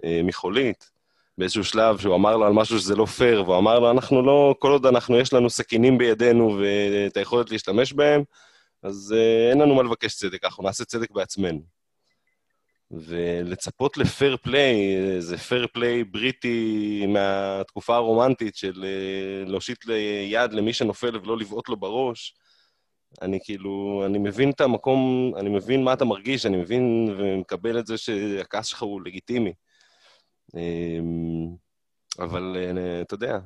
אה, 0.04 0.22
מחולית, 0.24 0.92
באיזשהו 1.38 1.64
שלב, 1.64 1.98
שהוא 1.98 2.16
אמר 2.16 2.38
לו 2.38 2.46
על 2.46 2.54
משהו 2.54 2.80
שזה 2.80 2.96
לא 2.96 3.06
פייר, 3.06 3.44
והוא 3.44 3.58
אמר 3.58 3.80
לו, 3.80 3.92
אנחנו 3.92 4.22
לא, 4.22 4.56
כל 4.60 4.72
עוד 4.72 4.86
אנחנו, 4.86 5.18
יש 5.18 5.34
לנו 5.34 5.50
סכינים 5.50 5.98
בידינו 5.98 6.60
ואת 6.60 7.18
היכולת 7.18 7.52
להשתמש 7.52 7.94
בהם, 7.94 8.24
אז 8.84 9.16
אה, 9.18 9.50
אין 9.50 9.62
לנו 9.62 9.76
מה 9.76 9.84
לבקש 9.84 10.16
צדק, 10.16 10.44
אנחנו 10.44 10.64
נעשה 10.64 10.86
צדק 10.86 11.12
בעצמנו. 11.12 11.75
ולצפות 12.96 13.98
ל 13.98 14.06
fair 14.06 14.38
play, 14.38 14.98
זה 15.20 15.38
fair 15.38 15.68
play 15.74 16.04
בריטי 16.04 17.06
מהתקופה 17.08 17.96
הרומנטית 17.96 18.56
של 18.56 18.86
אה, 18.86 19.50
להושיט 19.50 19.86
יד 20.30 20.54
למי 20.54 20.74
שנופל 20.74 21.18
ולא 21.18 21.38
לבעוט 21.38 21.70
לו 21.70 21.78
בראש, 21.78 22.36
אני 23.22 23.40
כאילו, 23.44 24.04
אני 24.06 24.18
מבין 24.18 24.50
את 24.50 24.62
המקום, 24.62 25.32
אני 25.38 25.50
מבין 25.50 25.84
מה 25.84 25.94
אתה 25.94 26.06
מרגיש, 26.06 26.46
אני 26.46 26.58
מבין 26.58 27.16
ומקבל 27.18 27.80
את 27.80 27.88
זה 27.88 27.98
שהכעס 27.98 28.66
שלך 28.66 28.82
הוא 28.82 29.02
לגיטימי. 29.06 29.54
אמ, 30.56 31.56
אבל 32.20 32.58
אה, 32.78 33.02
אתה 33.02 33.14
יודע, 33.14 33.40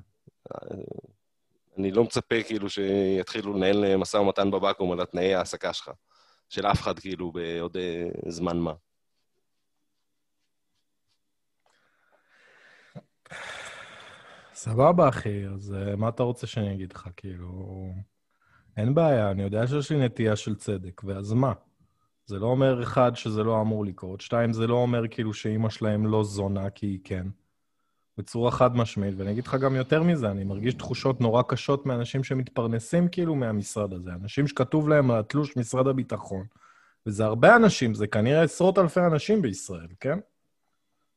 אני 1.78 1.92
לא 1.92 2.04
מצפה 2.04 2.44
כאילו 2.44 2.70
שיתחילו 2.70 3.54
לנהל 3.54 3.96
משא 3.98 4.18
ומתן 4.18 4.52
בבקו"ם 4.52 4.92
על 4.92 5.02
התנאי 5.02 5.34
ההעסקה 5.34 5.74
שלך, 5.74 5.92
של 6.50 6.66
אף 6.66 6.82
אחד 6.82 7.00
כאילו 7.00 7.32
בעוד 7.32 7.78
אה, 7.78 8.10
זמן 8.28 8.58
מה. 8.58 8.74
סבבה, 14.60 15.10
אחי, 15.10 15.48
אז 15.48 15.74
אה, 15.74 15.96
מה 15.96 16.10
אתה 16.10 16.24
רוצה 16.24 16.48
שאני 16.48 16.74
אגיד 16.74 16.94
לך? 16.94 17.10
כאילו... 17.18 17.90
אין 18.78 18.96
בעיה, 18.96 19.32
אני 19.32 19.44
יודע 19.44 19.68
שיש 19.68 19.92
לי 19.92 20.06
נטייה 20.06 20.36
של 20.36 20.56
צדק, 20.56 21.02
ואז 21.04 21.34
מה? 21.34 21.54
זה 22.26 22.40
לא 22.40 22.46
אומר, 22.46 22.84
אחד, 22.84 23.12
שזה 23.16 23.44
לא 23.44 23.62
אמור 23.62 23.86
לקרות, 23.86 24.22
שתיים, 24.22 24.54
זה 24.54 24.68
לא 24.68 24.74
אומר 24.74 25.08
כאילו 25.08 25.34
שאימא 25.34 25.70
שלהם 25.70 26.06
לא 26.06 26.24
זונה, 26.24 26.70
כי 26.70 26.86
היא 26.86 27.00
כן. 27.04 27.28
בצורה 28.18 28.52
חד 28.52 28.76
משמעית, 28.76 29.14
ואני 29.18 29.32
אגיד 29.32 29.48
לך 29.48 29.56
גם 29.56 29.76
יותר 29.76 30.04
מזה, 30.04 30.32
אני 30.32 30.44
מרגיש 30.44 30.74
תחושות 30.74 31.22
נורא 31.22 31.42
קשות 31.42 31.86
מאנשים 31.86 32.24
שמתפרנסים 32.24 33.08
כאילו 33.08 33.36
מהמשרד 33.36 33.94
הזה. 33.94 34.12
אנשים 34.12 34.48
שכתוב 34.48 34.90
להם 34.90 35.12
על 35.12 35.20
התלוש 35.20 35.58
משרד 35.58 35.88
הביטחון, 35.88 36.46
וזה 37.06 37.26
הרבה 37.26 37.56
אנשים, 37.56 37.94
זה 37.94 38.08
כנראה 38.08 38.42
עשרות 38.42 38.78
אלפי 38.78 39.00
אנשים 39.00 39.42
בישראל, 39.42 39.88
כן? 40.00 40.20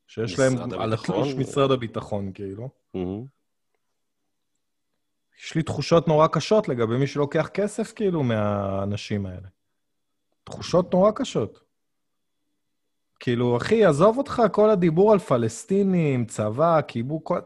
שיש 0.07 0.39
להם 0.39 0.57
הביטחון? 0.57 0.81
על 0.81 0.93
התלוש 0.93 1.33
משרד 1.33 1.71
הביטחון, 1.71 2.31
כאילו. 2.33 2.82
Mm-hmm. 2.95 3.27
יש 5.39 5.55
לי 5.55 5.63
תחושות 5.63 6.07
נורא 6.07 6.27
קשות 6.27 6.67
לגבי 6.67 6.97
מי 6.97 7.07
שלוקח 7.07 7.47
כסף, 7.47 7.93
כאילו, 7.93 8.23
מהאנשים 8.23 9.25
האלה. 9.25 9.47
תחושות 10.43 10.93
נורא 10.93 11.11
קשות. 11.11 11.63
כאילו, 13.19 13.57
אחי, 13.57 13.85
עזוב 13.85 14.17
אותך 14.17 14.41
כל 14.51 14.69
הדיבור 14.69 15.11
על 15.11 15.19
פלסטינים, 15.19 16.25
צבא, 16.25 16.81
כיבוק, 16.87 17.27
כל... 17.27 17.39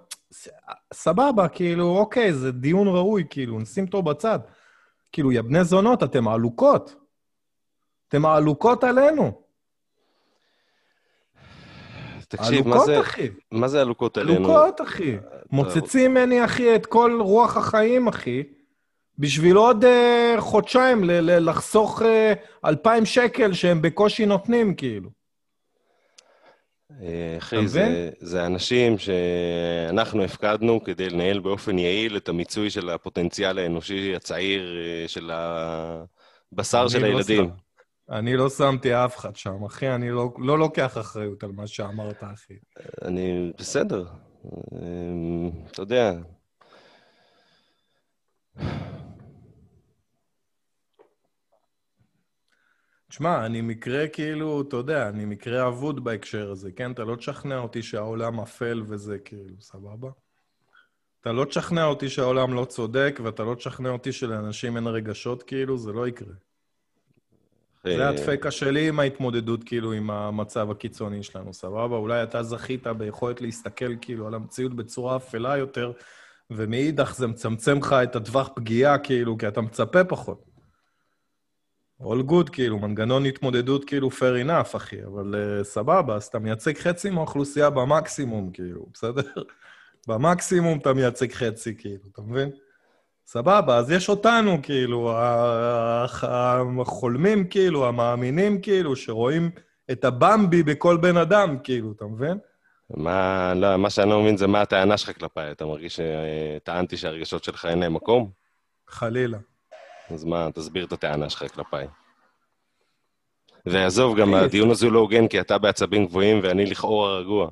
סבבה, 0.94 1.48
כאילו, 1.48 1.98
אוקיי, 1.98 2.34
זה 2.34 2.52
דיון 2.52 2.88
ראוי, 2.88 3.24
כאילו, 3.30 3.60
נשים 3.60 3.86
אותו 3.86 4.02
בצד. 4.02 4.40
כאילו, 5.12 5.32
יא 5.32 5.42
בני 5.42 5.64
זונות, 5.64 6.04
אתם 6.04 6.28
העלוקות. 6.28 6.96
אתם 8.08 8.26
העלוקות 8.26 8.84
עלינו. 8.84 9.47
תקשיב, 12.28 12.68
מה 12.68 12.80
זה... 12.80 13.00
אחי. 13.00 13.30
מה 13.52 13.68
זה 13.68 13.82
עלוקות 13.82 14.18
עלינו? 14.18 14.60
עלוקות, 14.60 14.82
אחי. 14.82 15.18
מוצצים 15.52 16.12
ממני, 16.12 16.46
אחי, 16.46 16.76
את 16.76 16.86
כל 16.86 17.20
רוח 17.22 17.58
החיים, 17.58 18.08
אחי, 18.08 18.44
בשביל 19.18 19.56
עוד 19.56 19.86
uh, 19.86 20.42
חודשיים 20.42 21.04
ל- 21.04 21.12
ל- 21.12 21.50
לחסוך 21.50 22.02
אה, 22.02 22.34
אלפיים 22.66 23.04
uh, 23.04 23.06
שקל 23.06 23.54
שהם 23.54 23.82
בקושי 23.82 24.26
נותנים, 24.26 24.76
כאילו. 24.76 25.10
אה, 27.02 27.36
אחי, 27.38 27.68
זה, 27.68 28.10
זה 28.20 28.46
אנשים 28.46 28.96
שאנחנו 28.98 30.24
הפקדנו 30.24 30.84
כדי 30.84 31.10
לנהל 31.10 31.40
באופן 31.40 31.80
יעיל 31.80 32.18
את 32.18 32.30
המיצוי 32.30 32.70
של 32.70 32.90
הפוטנציאל 32.90 33.60
האנושי 33.60 34.16
הצעיר 34.16 34.78
של 35.08 35.32
הבשר 35.34 36.88
של 36.88 37.02
לא 37.02 37.06
הילדים. 37.06 37.50
אני 38.10 38.36
לא 38.36 38.50
שמתי 38.50 38.96
אף 38.96 39.18
אחד 39.18 39.36
שם, 39.36 39.64
אחי, 39.64 39.90
אני 39.90 40.12
לא, 40.12 40.34
לא 40.38 40.60
לוקח 40.60 40.98
אחריות 40.98 41.44
על 41.44 41.52
מה 41.52 41.68
שאמרת, 41.68 42.24
אחי. 42.24 42.54
אני 43.02 43.52
בסדר. 43.58 44.06
אמ, 44.74 45.50
אתה 45.72 45.82
יודע. 45.82 46.14
תשמע, 53.10 53.46
אני 53.46 53.62
מקרה 53.62 54.08
כאילו, 54.08 54.62
אתה 54.62 54.76
יודע, 54.76 55.10
אני 55.10 55.26
מקרה 55.26 55.68
אבוד 55.68 56.04
בהקשר 56.04 56.52
הזה, 56.52 56.72
כן? 56.72 56.92
אתה 56.92 57.04
לא 57.04 57.16
תשכנע 57.16 57.58
אותי 57.58 57.84
שהעולם 57.84 58.40
אפל 58.40 58.84
וזה 58.88 59.20
כאילו, 59.20 59.62
סבבה? 59.62 60.10
אתה 61.22 61.32
לא 61.32 61.46
תשכנע 61.46 61.86
אותי 61.86 62.10
שהעולם 62.10 62.54
לא 62.54 62.66
צודק, 62.66 63.20
ואתה 63.24 63.44
לא 63.44 63.56
תשכנע 63.56 63.90
אותי 63.90 64.12
שלאנשים 64.12 64.76
אין 64.76 64.88
רגשות, 64.88 65.44
כאילו, 65.44 65.78
זה 65.78 65.92
לא 65.92 66.08
יקרה. 66.08 66.34
זה 67.96 68.10
הדפקה 68.10 68.52
שלי 68.52 68.88
עם 68.88 69.00
ההתמודדות, 69.00 69.64
כאילו, 69.64 69.92
עם 69.92 70.10
המצב 70.10 70.72
הקיצוני 70.72 71.24
שלנו, 71.24 71.54
סבבה? 71.54 71.96
אולי 71.96 72.24
אתה 72.24 72.44
זכית 72.44 72.88
ביכולת 72.88 73.42
להסתכל, 73.42 73.96
כאילו, 74.02 74.28
על 74.28 74.34
המציאות 74.34 74.76
בצורה 74.76 75.16
אפלה 75.16 75.58
יותר, 75.58 75.92
ומאידך 76.50 77.16
זה 77.16 77.28
מצמצם 77.28 77.78
לך 77.78 77.94
את 78.04 78.16
הטווח 78.16 78.50
פגיעה, 78.56 78.98
כאילו, 78.98 79.38
כי 79.38 79.48
אתה 79.48 79.62
מצפה 79.62 80.04
פחות. 80.04 80.46
all 82.02 82.30
good, 82.30 82.50
כאילו, 82.52 82.80
מנגנון 82.80 83.26
התמודדות, 83.26 83.86
כאילו, 83.86 84.10
fair 84.10 84.48
enough, 84.48 84.76
אחי, 84.76 85.04
אבל 85.04 85.36
uh, 85.36 85.64
סבבה, 85.64 86.16
אז 86.16 86.24
אתה 86.24 86.40
מייצג 86.40 86.78
חצי 86.78 87.10
מהאוכלוסייה 87.10 87.70
במקסימום, 87.70 88.52
כאילו, 88.52 88.86
בסדר? 88.94 89.22
במקסימום 90.08 90.80
אתה 90.80 90.94
מייצג 90.94 91.32
חצי, 91.32 91.76
כאילו, 91.78 92.04
אתה 92.14 92.22
מבין? 92.22 92.50
סבבה, 93.28 93.78
אז 93.78 93.92
יש 93.92 94.10
אותנו, 94.10 94.60
כאילו, 94.64 95.12
החולמים, 96.82 97.48
כאילו, 97.48 97.88
המאמינים, 97.88 98.62
כאילו, 98.62 98.96
שרואים 98.96 99.50
את 99.92 100.06
הבמבי 100.06 100.64
בכל 100.64 100.98
בן 100.98 101.18
אדם, 101.18 101.58
כאילו, 101.64 101.92
אתה 101.92 102.06
מבין? 102.06 102.38
מה, 102.90 103.54
לא, 103.56 103.78
מה 103.78 103.90
שאני 103.90 104.10
לא 104.10 104.22
מבין 104.22 104.38
זה 104.38 104.48
מה 104.48 104.62
הטענה 104.62 104.98
שלך 104.98 105.20
כלפיי. 105.20 105.52
אתה 105.52 105.66
מרגיש 105.66 106.00
שטענתי 106.00 106.98
שהרגשות 106.98 107.44
שלך 107.44 107.66
אין 107.66 107.80
להם 107.80 107.94
מקום? 107.94 108.30
חלילה. 108.88 109.38
אז 110.10 110.24
מה, 110.24 110.50
תסביר 110.54 110.86
את 110.86 110.92
הטענה 110.92 111.30
שלך 111.30 111.54
כלפיי. 111.54 111.88
ועזוב, 113.66 114.20
גם 114.20 114.34
הדיון 114.34 114.72
הזה 114.72 114.90
לא 114.90 115.00
הוגן, 115.00 115.28
כי 115.28 115.40
אתה 115.42 115.58
בעצבים 115.58 116.06
גבוהים 116.06 116.40
ואני 116.44 116.66
לכאורה 116.66 117.18
רגוע. 117.18 117.50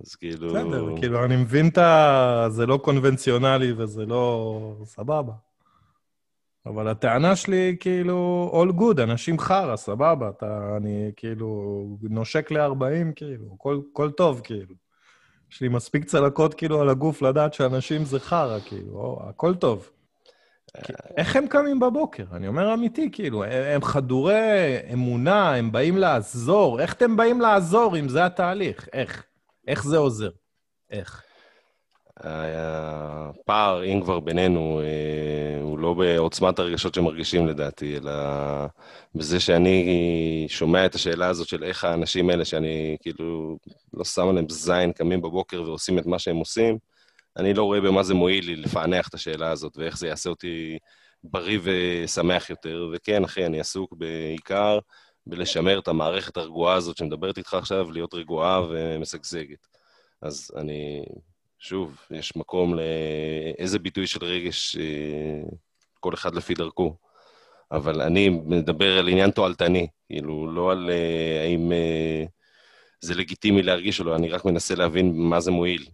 אז 0.00 0.14
כאילו... 0.14 0.48
בסדר, 0.48 0.96
כאילו, 0.96 1.24
אני 1.24 1.36
מבין 1.36 1.68
את 1.68 1.78
ה... 1.78 2.46
זה 2.50 2.66
לא 2.66 2.76
קונבנציונלי 2.76 3.72
וזה 3.76 4.06
לא... 4.06 4.76
סבבה. 4.84 5.32
אבל 6.66 6.88
הטענה 6.88 7.36
שלי 7.36 7.56
היא 7.56 7.76
כאילו, 7.80 8.50
all 8.54 8.80
good, 8.80 9.02
אנשים 9.02 9.38
חרא, 9.38 9.76
סבבה, 9.76 10.28
אתה, 10.28 10.76
אני 10.76 11.10
כאילו 11.16 11.84
נושק 12.02 12.50
ל-40, 12.50 13.12
כאילו, 13.16 13.54
כל, 13.58 13.80
כל 13.92 14.10
טוב, 14.10 14.40
כאילו. 14.44 14.74
יש 15.52 15.60
לי 15.60 15.68
מספיק 15.68 16.04
צלקות 16.04 16.54
כאילו 16.54 16.80
על 16.80 16.88
הגוף 16.88 17.22
לדעת 17.22 17.54
שאנשים 17.54 18.04
זה 18.04 18.20
חרא, 18.20 18.58
כאילו, 18.60 19.20
הכל 19.28 19.54
טוב. 19.54 19.90
איך 21.16 21.36
הם 21.36 21.46
קמים 21.46 21.80
בבוקר? 21.80 22.24
אני 22.32 22.48
אומר 22.48 22.74
אמיתי, 22.74 23.08
כאילו, 23.12 23.44
הם 23.44 23.82
חדורי 23.82 24.76
אמונה, 24.92 25.54
הם 25.54 25.72
באים 25.72 25.96
לעזור. 25.96 26.80
איך 26.80 26.94
אתם 26.94 27.16
באים 27.16 27.40
לעזור 27.40 27.98
אם 27.98 28.08
זה 28.08 28.26
התהליך? 28.26 28.88
איך? 28.92 29.24
איך 29.68 29.84
זה 29.84 29.96
עוזר? 29.96 30.30
איך? 30.90 31.22
הפער, 32.20 33.84
אם 33.84 34.00
כבר 34.04 34.20
בינינו, 34.20 34.80
אה, 34.80 35.62
הוא 35.62 35.78
לא 35.78 35.94
בעוצמת 35.94 36.58
הרגשות 36.58 36.94
שמרגישים 36.94 37.46
לדעתי, 37.46 37.96
אלא 37.96 38.12
בזה 39.14 39.40
שאני 39.40 40.46
שומע 40.48 40.86
את 40.86 40.94
השאלה 40.94 41.26
הזאת 41.26 41.48
של 41.48 41.64
איך 41.64 41.84
האנשים 41.84 42.30
האלה, 42.30 42.44
שאני 42.44 42.96
כאילו 43.00 43.58
לא 43.94 44.04
שם 44.04 44.28
עליהם 44.28 44.48
זין, 44.48 44.92
קמים 44.92 45.22
בבוקר 45.22 45.62
ועושים 45.62 45.98
את 45.98 46.06
מה 46.06 46.18
שהם 46.18 46.36
עושים, 46.36 46.78
אני 47.36 47.54
לא 47.54 47.64
רואה 47.64 47.80
במה 47.80 48.02
זה 48.02 48.14
מועיל 48.14 48.46
לי 48.46 48.56
לפענח 48.56 49.08
את 49.08 49.14
השאלה 49.14 49.50
הזאת, 49.50 49.76
ואיך 49.76 49.98
זה 49.98 50.06
יעשה 50.06 50.30
אותי 50.30 50.78
בריא 51.24 51.58
ושמח 51.62 52.50
יותר. 52.50 52.88
וכן, 52.92 53.24
אחי, 53.24 53.46
אני 53.46 53.60
עסוק 53.60 53.94
בעיקר 53.96 54.78
בלשמר 55.26 55.78
את 55.78 55.88
המערכת 55.88 56.36
הרגועה 56.36 56.74
הזאת 56.74 56.96
שמדברת 56.96 57.38
איתך 57.38 57.54
עכשיו, 57.54 57.92
להיות 57.92 58.14
רגועה 58.14 58.60
ומשגשגת. 58.70 59.66
אז 60.22 60.50
אני 60.56 61.04
שוב, 61.58 61.96
יש 62.10 62.36
מקום 62.36 62.74
לאיזה 62.74 63.78
ביטוי 63.78 64.06
של 64.06 64.24
רגש, 64.24 64.76
אה, 64.76 65.42
כל 66.00 66.14
אחד 66.14 66.34
לפי 66.34 66.54
דרכו. 66.54 66.96
אבל 67.72 68.00
אני 68.00 68.28
מדבר 68.28 68.98
על 68.98 69.08
עניין 69.08 69.30
תועלתני, 69.30 69.86
כאילו, 70.06 70.50
לא 70.52 70.72
על 70.72 70.90
אה, 70.90 71.42
האם 71.42 71.72
אה, 71.72 72.24
זה 73.00 73.14
לגיטימי 73.14 73.62
להרגיש 73.62 74.00
או 74.00 74.04
לא, 74.04 74.16
אני 74.16 74.28
רק 74.28 74.44
מנסה 74.44 74.74
להבין 74.74 75.12
מה 75.16 75.40
זה 75.40 75.50
מועיל. 75.50 75.86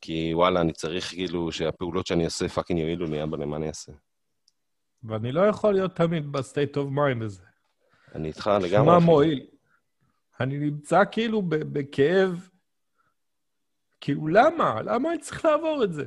כי 0.00 0.34
וואלה, 0.34 0.60
אני 0.60 0.72
צריך 0.72 1.08
כאילו 1.08 1.52
שהפעולות 1.52 2.06
שאני 2.06 2.24
אעשה 2.24 2.48
fucking 2.48 2.80
יועילו 2.80 3.06
לי, 3.06 3.22
אבא, 3.22 3.36
למה 3.36 3.56
אני 3.56 3.68
אעשה? 3.68 3.92
ואני 5.04 5.32
לא 5.32 5.40
יכול 5.40 5.74
להיות 5.74 5.96
תמיד 5.96 6.32
ב 6.32 6.39
state 6.39 6.76
of 6.76 6.90
mind 6.90 7.22
הזה. 7.22 7.42
אני 8.14 8.28
איתך 8.28 8.50
לגמרי. 8.62 8.86
מה 8.86 8.98
אחי. 8.98 9.04
מועיל? 9.04 9.46
אני 10.40 10.58
נמצא 10.58 11.02
כאילו 11.12 11.42
בכאב. 11.48 12.48
כאילו, 14.00 14.28
למה? 14.28 14.82
למה 14.82 15.10
אני 15.10 15.18
צריך 15.18 15.44
לעבור 15.44 15.84
את 15.84 15.92
זה? 15.92 16.04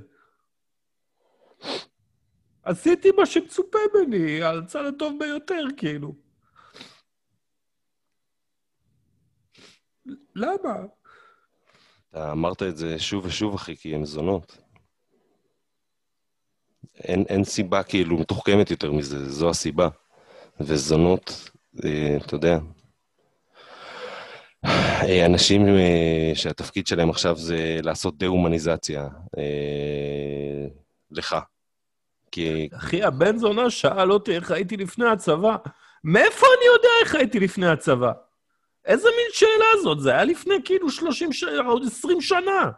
עשיתי 2.63 3.11
מה 3.11 3.25
שמצופה 3.25 3.77
ממני, 3.95 4.41
על 4.41 4.59
הצד 4.59 4.85
הטוב 4.85 5.19
ביותר, 5.19 5.63
כאילו. 5.77 6.15
למה? 10.35 10.75
אתה 12.09 12.31
אמרת 12.31 12.63
את 12.63 12.77
זה 12.77 12.99
שוב 12.99 13.25
ושוב, 13.25 13.55
אחי, 13.55 13.77
כי 13.77 13.95
הם 13.95 14.05
זונות. 14.05 14.57
אין, 16.95 17.23
אין 17.29 17.43
סיבה 17.43 17.83
כאילו 17.83 18.17
מתוחכמת 18.17 18.71
יותר 18.71 18.91
מזה, 18.91 19.29
זו 19.29 19.49
הסיבה. 19.49 19.89
וזונות, 20.59 21.49
אתה 22.25 22.35
יודע, 22.35 22.57
אה, 25.03 25.25
אנשים 25.25 25.67
אה, 25.67 26.31
שהתפקיד 26.35 26.87
שלהם 26.87 27.09
עכשיו 27.09 27.35
זה 27.35 27.79
לעשות 27.83 28.17
דה-הומניזציה 28.17 29.07
אה, 29.37 30.65
לך. 31.11 31.35
כי 32.31 32.69
אחי, 32.77 33.03
הבן 33.03 33.37
זונה 33.37 33.69
שאל 33.69 34.11
אותי 34.11 34.35
איך 34.35 34.51
הייתי 34.51 34.77
לפני 34.77 35.09
הצבא. 35.09 35.55
מאיפה 36.03 36.45
אני 36.57 36.65
יודע 36.65 36.89
איך 37.01 37.15
הייתי 37.15 37.39
לפני 37.39 37.67
הצבא? 37.67 38.11
איזה 38.85 39.07
מין 39.07 39.27
שאלה 39.33 39.83
זאת? 39.83 39.99
זה 39.99 40.11
היה 40.11 40.23
לפני 40.23 40.55
כאילו 40.65 40.89
30 40.89 41.33
שנה, 41.33 41.67
עוד 41.67 41.83
20 41.85 42.21
שנה. 42.21 42.71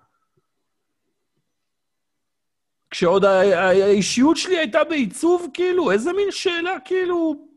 כשעוד 2.91 3.25
האישיות 3.25 4.37
שלי 4.37 4.57
הייתה 4.57 4.83
בעיצוב, 4.83 5.47
כאילו, 5.53 5.91
איזה 5.91 6.13
מין 6.13 6.31
שאלה, 6.31 6.79
כאילו, 6.85 7.48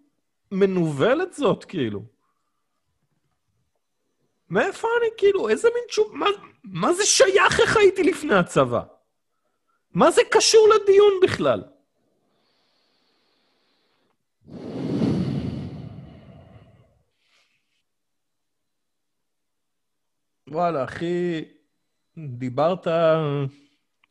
מנוולת 0.52 1.32
זאת, 1.32 1.64
כאילו. 1.64 2.02
מאיפה 4.50 4.88
אני, 5.00 5.10
כאילו, 5.16 5.48
איזה 5.48 5.68
מין 5.74 5.84
תשוב... 5.88 6.16
מה, 6.16 6.26
מה 6.64 6.92
זה 6.92 7.04
שייך 7.04 7.60
איך 7.60 7.76
הייתי 7.76 8.02
לפני 8.02 8.34
הצבא? 8.34 8.82
מה 9.94 10.10
זה 10.10 10.22
קשור 10.30 10.68
לדיון 10.68 11.12
בכלל? 11.22 11.62
וואלה, 20.48 20.84
אחי, 20.84 21.44
דיברת 22.18 22.86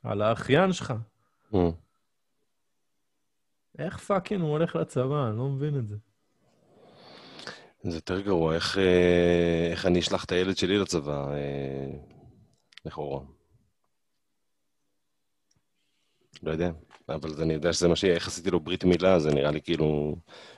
על 0.03 0.21
האחיין 0.21 0.73
שלך. 0.73 0.93
אה, 1.55 1.69
איך 3.77 3.97
פאקינג 3.97 4.41
הוא 4.41 4.51
הולך 4.51 4.75
לצבא? 4.75 5.27
אני 5.27 5.37
לא 5.37 5.45
מבין 5.45 5.79
את 5.79 5.87
זה. 5.87 5.95
זה 7.83 7.97
יותר 7.97 8.21
גרוע, 8.21 8.55
איך, 8.55 8.77
אה, 8.77 9.67
איך 9.71 9.85
אני 9.85 9.99
אשלח 9.99 10.23
את 10.23 10.31
הילד 10.31 10.57
שלי 10.57 10.77
לצבא, 10.77 11.33
אה, 11.33 11.87
לכאורה. 12.85 13.21
לא 16.43 16.51
יודע, 16.51 16.71
אבל 17.09 17.41
אני 17.41 17.53
יודע 17.53 17.73
שזה 17.73 17.87
מה 17.87 17.95
שיהיה. 17.95 18.15
איך 18.15 18.27
עשיתי 18.27 18.51
לו 18.51 18.59
ברית 18.59 18.83
מילה, 18.83 19.19
זה 19.19 19.31
נראה 19.31 19.51
לי 19.51 19.61
כאילו... 19.61 20.15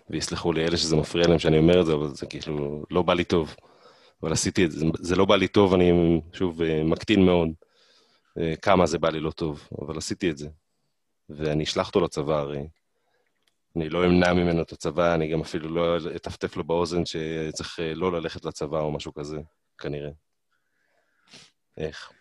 ויסלחו 0.10 0.54
לי 0.54 0.66
אלה 0.66 0.78
שזה 0.78 0.96
מפריע 0.96 1.28
להם 1.28 1.40
שאני 1.40 1.58
אומר 1.58 1.82
את 1.82 1.86
זה, 1.86 1.94
אבל 1.94 2.08
זה 2.08 2.26
כאילו 2.26 2.84
לא 2.92 3.02
בא 3.02 3.14
לי 3.14 3.24
טוב. 3.24 3.56
אבל 4.24 4.32
עשיתי 4.32 4.66
את 4.66 4.72
זה. 4.72 4.86
זה 5.00 5.16
לא 5.16 5.26
בא 5.26 5.36
לי 5.36 5.48
טוב, 5.48 5.74
אני 5.74 6.22
שוב 6.34 6.62
אה, 6.62 6.84
מקטין 6.84 7.26
מאוד 7.26 7.50
כמה 8.62 8.86
זה 8.86 9.00
בא 9.00 9.10
לי 9.10 9.20
לא 9.20 9.32
טוב, 9.32 9.70
אבל 9.82 9.98
עשיתי 9.98 10.30
את 10.30 10.38
זה. 10.38 10.50
ואני 11.30 11.64
אשלח 11.64 11.88
אותו 11.88 12.02
לצבא 12.02 12.40
הרי. 12.40 12.68
אני 13.76 13.90
לא 13.90 14.06
אמנע 14.06 14.34
ממנו 14.34 14.62
את 14.62 14.72
הצבא, 14.72 15.16
אני 15.16 15.32
גם 15.32 15.42
אפילו 15.42 15.70
לא 15.70 15.98
אטפטף 16.16 16.58
לו 16.58 16.64
באוזן 16.64 17.06
שצריך 17.06 17.80
אה, 17.80 17.94
לא 17.94 18.12
ללכת 18.12 18.46
לצבא 18.46 18.80
או 18.80 18.92
משהו 18.92 19.14
כזה, 19.14 19.38
כנראה. 19.78 20.10
איך? 21.78 22.12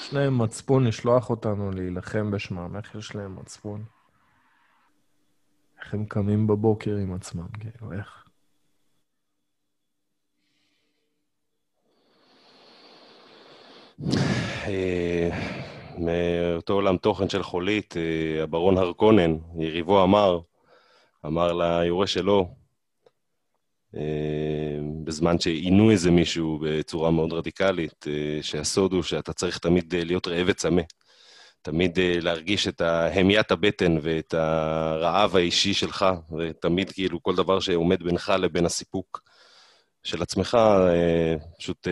יש 0.00 0.14
להם 0.14 0.42
מצפון 0.42 0.86
לשלוח 0.86 1.30
אותנו 1.30 1.70
להילחם 1.70 2.30
בשמם, 2.30 2.76
איך 2.76 2.94
יש 2.94 3.14
להם 3.14 3.36
מצפון? 3.36 3.84
איך 5.80 5.94
הם 5.94 6.04
קמים 6.04 6.46
בבוקר 6.46 6.96
עם 6.96 7.14
עצמם, 7.14 7.48
כאילו, 7.60 7.92
איך? 7.92 8.22
מאותו 15.98 16.72
עולם 16.72 16.96
תוכן 16.96 17.28
של 17.28 17.42
חולית, 17.42 17.94
אה, 17.96 18.42
הברון 18.42 18.78
הרקונן, 18.78 19.36
יריבו 19.58 20.04
אמר, 20.04 20.40
אמר 21.26 21.52
ליורש 21.52 22.14
שלו, 22.14 22.54
אה, 23.96 24.00
בזמן 25.04 25.38
שעינו 25.38 25.90
איזה 25.90 26.10
מישהו 26.10 26.58
בצורה 26.62 27.10
מאוד 27.10 27.32
רדיקלית, 27.32 28.06
אה, 28.08 28.42
שהסוד 28.42 28.92
הוא 28.92 29.02
שאתה 29.02 29.32
צריך 29.32 29.58
תמיד 29.58 29.94
להיות 29.94 30.28
רעב 30.28 30.46
וצמא. 30.48 30.82
תמיד 31.62 31.98
להרגיש 32.20 32.68
את 32.68 32.80
המיית 32.80 33.50
הבטן 33.50 33.96
ואת 34.02 34.34
הרעב 34.34 35.36
האישי 35.36 35.74
שלך, 35.74 36.06
ותמיד 36.38 36.92
כאילו 36.92 37.22
כל 37.22 37.36
דבר 37.36 37.60
שעומד 37.60 38.02
בינך 38.02 38.32
לבין 38.38 38.66
הסיפוק 38.66 39.22
של 40.02 40.22
עצמך, 40.22 40.58
פשוט 41.58 41.88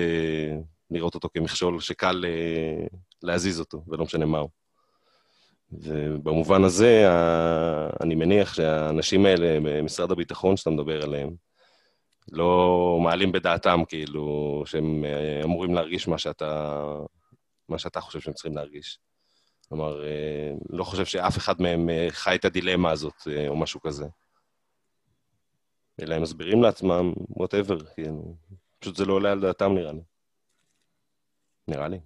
לראות 0.91 1.15
אותו 1.15 1.29
כמכשול 1.35 1.81
שקל 1.81 2.25
להזיז 3.23 3.61
אותו, 3.61 3.85
ולא 3.89 4.05
משנה 4.05 4.27
מהו. 4.27 4.49
ובמובן 5.73 6.65
הזה, 6.65 7.07
אני 8.01 8.15
מניח 8.15 8.55
שהאנשים 8.55 9.27
האלה 9.27 9.59
במשרד 9.63 10.13
הביטחון 10.13 10.57
שאתה 10.57 10.71
מדבר 10.71 11.03
עליהם, 11.03 11.31
לא 12.33 12.99
מעלים 13.03 13.33
בדעתם, 13.33 13.81
כאילו, 13.89 14.63
שהם 14.67 15.05
אה, 15.05 15.41
אמורים 15.45 15.75
להרגיש 15.75 16.09
מה 16.09 16.19
שאתה, 16.19 16.83
מה 17.69 17.79
שאתה 17.79 18.01
חושב 18.01 18.21
שהם 18.21 18.35
צריכים 18.35 18.57
להרגיש. 18.57 18.99
כלומר, 19.69 20.05
אה, 20.05 20.53
לא 20.71 20.85
חושב 20.85 21.05
שאף 21.05 21.37
אחד 21.39 21.63
מהם 21.63 21.91
אה, 21.91 22.07
חי 22.11 22.35
את 22.35 22.45
הדילמה 22.45 22.91
הזאת, 22.91 23.29
או 23.49 23.57
משהו 23.57 23.81
כזה. 23.81 24.07
אלא 26.03 26.15
הם 26.15 26.23
מסבירים 26.23 26.63
לעצמם, 26.63 27.13
וואטאבר, 27.29 27.79
כאילו. 27.85 28.35
פשוט 28.79 28.97
זה 28.97 29.05
לא 29.05 29.13
עולה 29.13 29.33
על 29.33 29.41
דעתם, 29.41 29.75
נראה 29.75 29.93
לי. 29.93 30.01
נראה 31.69 31.89
לי. 31.89 31.99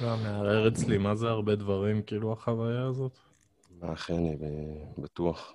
תשמע, 0.00 0.16
מערער 0.16 0.68
אצלי, 0.68 0.98
מה 0.98 1.14
זה 1.14 1.28
הרבה 1.28 1.54
דברים, 1.54 2.02
כאילו, 2.02 2.32
החוויה 2.32 2.86
הזאת? 2.86 3.18
ב- 4.40 5.00
בטוח. 5.02 5.54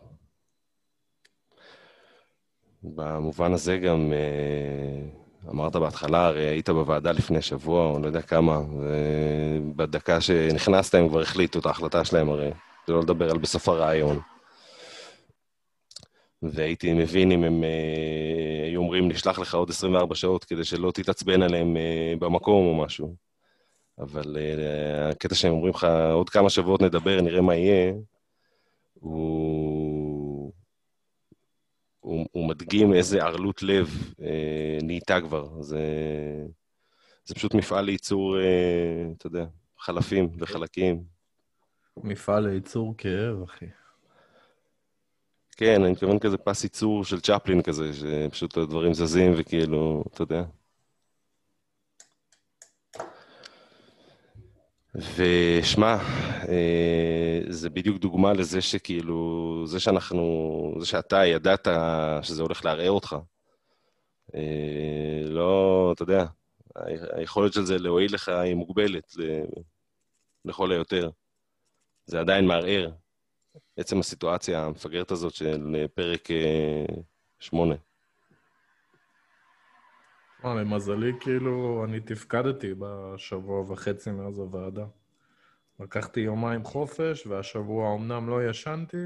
במובן 2.83 3.53
הזה 3.53 3.77
גם, 3.77 4.13
אה, 4.13 5.49
אמרת 5.51 5.75
בהתחלה, 5.75 6.25
הרי 6.25 6.45
היית 6.45 6.69
בוועדה 6.69 7.11
לפני 7.11 7.41
שבוע, 7.41 7.91
או 7.91 7.99
לא 7.99 8.07
יודע 8.07 8.21
כמה, 8.21 8.59
ובדקה 8.59 10.21
שנכנסת 10.21 10.95
הם 10.95 11.09
כבר 11.09 11.21
החליטו 11.21 11.59
את 11.59 11.65
ההחלטה 11.65 12.05
שלהם 12.05 12.29
הרי, 12.29 12.51
שלא 12.87 12.99
לדבר 12.99 13.31
על 13.31 13.37
בסוף 13.37 13.69
הרעיון. 13.69 14.19
והייתי 16.41 16.93
מבין 16.93 17.31
אם 17.31 17.43
הם 17.43 17.63
אה, 17.63 18.67
היו 18.67 18.81
אומרים, 18.81 19.07
נשלח 19.07 19.39
לך 19.39 19.55
עוד 19.55 19.69
24 19.69 20.15
שעות 20.15 20.43
כדי 20.43 20.63
שלא 20.63 20.91
תתעצבן 20.91 21.41
עליהם 21.41 21.77
אה, 21.77 22.13
במקום 22.19 22.65
או 22.65 22.83
משהו. 22.83 23.24
אבל 23.99 24.37
אה, 24.39 25.09
הקטע 25.09 25.35
שהם 25.35 25.53
אומרים 25.53 25.73
לך, 25.73 25.87
עוד 26.13 26.29
כמה 26.29 26.49
שבועות 26.49 26.81
נדבר, 26.81 27.21
נראה 27.21 27.41
מה 27.41 27.55
יהיה, 27.55 27.93
הוא, 28.93 30.51
הוא, 31.99 32.25
הוא 32.31 32.47
מדגים 32.47 32.93
איזה 32.93 33.23
ערלות 33.23 33.63
לב 33.63 34.13
אה, 34.21 34.77
נהייתה 34.83 35.21
כבר. 35.21 35.61
זה, 35.61 35.79
זה 37.25 37.35
פשוט 37.35 37.53
מפעל 37.53 37.85
לייצור, 37.85 38.39
אה, 38.39 39.11
אתה 39.17 39.27
יודע, 39.27 39.45
חלפים 39.79 40.29
וחלקים. 40.39 41.03
מפעל 41.97 42.47
לייצור 42.47 42.95
כאב, 42.97 43.43
אחי. 43.43 43.65
כן, 45.57 45.83
אני 45.83 45.91
מתכוון 45.91 46.19
כזה 46.19 46.37
פס 46.37 46.63
ייצור 46.63 47.05
של 47.05 47.21
צ'פלין 47.21 47.61
כזה, 47.61 47.93
שפשוט 47.93 48.57
הדברים 48.57 48.93
זזים 48.93 49.33
וכאילו, 49.37 50.03
אתה 50.13 50.23
יודע. 50.23 50.43
ושמע, 54.95 55.97
אה, 56.49 57.39
זה 57.49 57.69
בדיוק 57.69 57.97
דוגמה 57.97 58.33
לזה 58.33 58.61
שכאילו, 58.61 59.63
זה 59.67 59.79
שאנחנו, 59.79 60.75
זה 60.79 60.85
שאתה 60.85 61.25
ידעת 61.25 61.67
שזה 62.21 62.41
הולך 62.41 62.65
לערער 62.65 62.91
אותך. 62.91 63.15
אה, 64.35 65.21
לא, 65.23 65.91
אתה 65.95 66.03
יודע, 66.03 66.25
היכולת 67.13 67.53
של 67.53 67.65
זה 67.65 67.77
להועיל 67.77 68.13
לך 68.13 68.29
היא 68.29 68.55
מוגבלת 68.55 69.13
לכל 70.45 70.71
היותר. 70.71 71.09
זה 72.05 72.19
עדיין 72.19 72.45
מערער. 72.45 72.91
עצם 73.77 73.99
הסיטואציה 73.99 74.65
המפגרת 74.65 75.11
הזאת 75.11 75.33
של 75.33 75.85
פרק 75.93 76.31
אה, 76.31 76.85
שמונה. 77.39 77.75
מה, 80.45 80.53
למזלי, 80.53 81.11
כאילו, 81.19 81.85
אני 81.87 81.99
תפקדתי 81.99 82.73
בשבוע 82.79 83.71
וחצי 83.71 84.11
מאז 84.11 84.39
הוועדה. 84.39 84.85
לקחתי 85.79 86.19
יומיים 86.19 86.63
חופש, 86.63 87.27
והשבוע 87.27 87.95
אמנם 87.95 88.29
לא 88.29 88.49
ישנתי, 88.49 88.97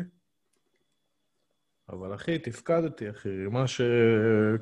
אבל 1.90 2.14
אחי, 2.14 2.40
תפקדתי, 2.40 3.10
אחי. 3.10 3.30
מה 3.52 3.68
ש... 3.68 3.82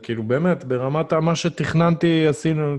כאילו, 0.03 0.23
באמת, 0.23 0.63
ברמת 0.63 1.13
מה 1.13 1.35
שתכננתי, 1.35 2.27
עשינו... 2.27 2.77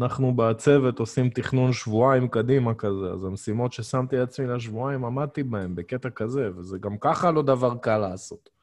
אנחנו 0.00 0.36
בצוות 0.36 0.98
עושים 0.98 1.30
תכנון 1.30 1.72
שבועיים 1.72 2.28
קדימה 2.28 2.74
כזה, 2.74 3.12
אז 3.12 3.24
המשימות 3.24 3.72
ששמתי 3.72 4.16
לעצמי 4.16 4.46
לשבועיים, 4.46 5.04
עמדתי 5.04 5.42
בהן 5.42 5.74
בקטע 5.74 6.10
כזה, 6.10 6.50
וזה 6.56 6.78
גם 6.78 6.98
ככה 6.98 7.30
לא 7.30 7.42
דבר 7.42 7.74
קל 7.80 7.98
לעשות. 7.98 8.53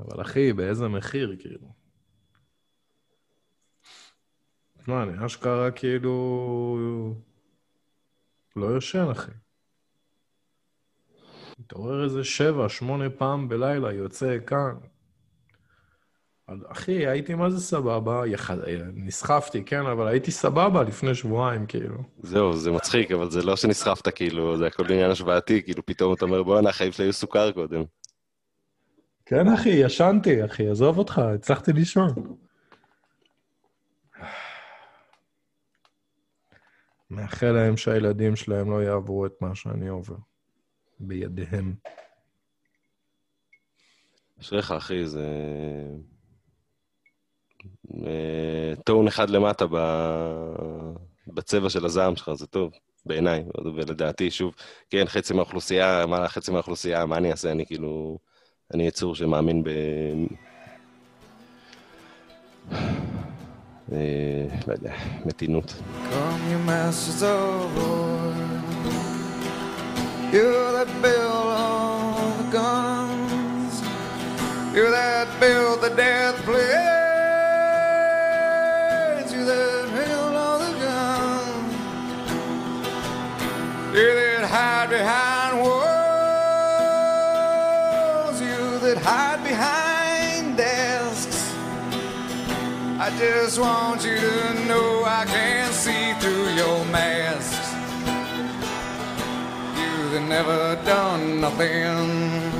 אבל 0.00 0.22
אחי, 0.22 0.52
באיזה 0.52 0.88
מחיר, 0.88 1.36
כאילו? 1.38 1.68
מה, 4.86 5.02
אני 5.02 5.26
אשכרה 5.26 5.70
כאילו... 5.70 7.14
לא 8.56 8.76
ישן, 8.76 9.08
אחי. 9.10 9.30
מתעורר 11.58 12.04
איזה 12.04 12.24
שבע, 12.24 12.68
שמונה 12.68 13.10
פעם 13.10 13.48
בלילה, 13.48 13.92
יוצא 13.92 14.36
כאן. 14.46 14.74
אחי, 16.66 17.06
הייתי 17.06 17.34
מה 17.34 17.50
זה 17.50 17.60
סבבה, 17.60 18.26
יח... 18.26 18.50
נסחפתי, 18.94 19.64
כן, 19.64 19.86
אבל 19.86 20.08
הייתי 20.08 20.30
סבבה 20.30 20.82
לפני 20.82 21.14
שבועיים, 21.14 21.66
כאילו. 21.66 21.96
זהו, 22.22 22.56
זה 22.56 22.70
מצחיק, 22.70 23.10
אבל 23.10 23.30
זה 23.30 23.42
לא 23.42 23.56
שנסחפת, 23.56 24.08
כאילו, 24.08 24.58
זה 24.58 24.66
הכל 24.66 24.84
עניין 24.92 25.10
השוואתי, 25.10 25.62
כאילו, 25.62 25.86
פתאום 25.86 26.14
אתה 26.14 26.24
אומר, 26.24 26.42
בואנה, 26.42 26.68
החיים 26.68 26.92
שלי 26.92 27.04
היו 27.04 27.12
סוכר 27.12 27.52
קודם. 27.52 27.84
כן, 29.30 29.48
אחי, 29.48 29.68
ישנתי, 29.68 30.44
אחי, 30.44 30.68
עזוב 30.68 30.98
אותך, 30.98 31.18
הצלחתי 31.18 31.72
לישון. 31.72 32.36
מאחל 37.10 37.50
להם 37.50 37.76
שהילדים 37.76 38.36
שלהם 38.36 38.70
לא 38.70 38.82
יעברו 38.82 39.26
את 39.26 39.32
מה 39.40 39.54
שאני 39.54 39.88
עובר. 39.88 40.14
בידיהם. 41.00 41.74
אשריך, 44.40 44.72
אחי, 44.72 45.06
זה... 45.06 45.26
אה, 48.06 48.72
טון 48.84 49.06
אחד 49.06 49.30
למטה 49.30 49.64
ב... 49.70 49.76
בצבע 51.26 51.70
של 51.70 51.84
הזעם 51.84 52.16
שלך, 52.16 52.30
זה 52.34 52.46
טוב, 52.46 52.72
בעיניי, 53.06 53.44
ולדעתי, 53.64 54.30
שוב, 54.30 54.54
כן, 54.90 55.04
חצי 55.06 55.34
מהאוכלוסייה, 55.34 56.06
מה 56.06 56.28
חצי 56.28 56.50
מהאוכלוסייה, 56.50 57.06
מה 57.06 57.16
אני 57.16 57.30
אעשה? 57.30 57.52
אני 57.52 57.66
כאילו... 57.66 58.18
אני 58.73 58.87
יצור 58.87 59.15
שמאמין 59.15 59.63
ב... 59.63 59.69
אה, 63.91 64.45
לא 64.67 64.73
יודע, 64.73 64.93
מתינות. 65.25 65.73
You're 70.35 70.71
that 70.73 70.89
build 71.01 71.47
all 71.61 72.33
the 72.41 72.47
guns. 72.51 73.73
You're 74.75 74.91
that 74.91 75.27
build 75.39 75.77
the 75.85 75.91
death 75.95 76.37
plays. 76.47 76.65
You're 79.33 79.45
that 79.45 79.85
build 79.95 80.33
all 80.43 80.57
the 80.65 80.73
guns. 80.83 81.73
You're 83.95 84.15
that 84.19 84.28
hide 89.02 89.42
behind 89.42 90.56
desks. 90.56 91.52
I 92.98 93.10
just 93.18 93.58
want 93.58 94.04
you 94.04 94.16
to 94.16 94.64
know 94.68 95.04
I 95.04 95.24
can 95.26 95.72
see 95.72 96.12
through 96.20 96.48
your 96.60 96.84
masks. 96.86 97.68
You've 99.78 100.22
never 100.28 100.76
done 100.84 101.40
nothing 101.40 102.50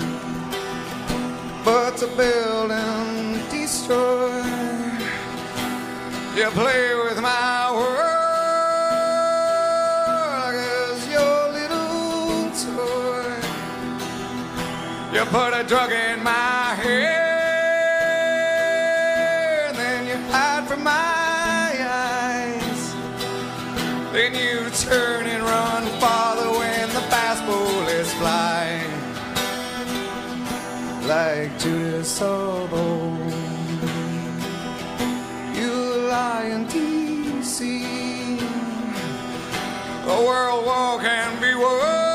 but 1.64 1.96
to 1.98 2.06
build 2.16 2.70
and 2.70 3.50
destroy. 3.50 4.42
You 6.36 6.48
play 6.50 6.99
put 15.30 15.54
a 15.54 15.62
drug 15.62 15.92
in 15.92 16.24
my 16.24 16.74
head, 16.82 17.22
then 19.76 20.06
you 20.08 20.16
hide 20.32 20.66
from 20.66 20.82
my 20.82 20.90
eyes. 20.90 22.94
Then 24.12 24.34
you 24.34 24.68
turn 24.70 25.26
and 25.26 25.44
run 25.44 25.86
farther 26.00 26.50
when 26.58 26.88
the 26.88 27.00
fast 27.12 27.46
bullets 27.46 28.12
fly. 28.14 28.82
Like 31.06 31.56
Judas 31.60 32.20
old, 32.20 32.72
you 35.54 35.72
lie 36.10 36.46
in 36.54 36.66
DC. 36.66 37.60
The 40.06 40.16
world 40.26 40.64
war 40.66 40.98
can 40.98 41.38
be 41.40 41.54
won. 41.54 42.08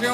You 0.00 0.10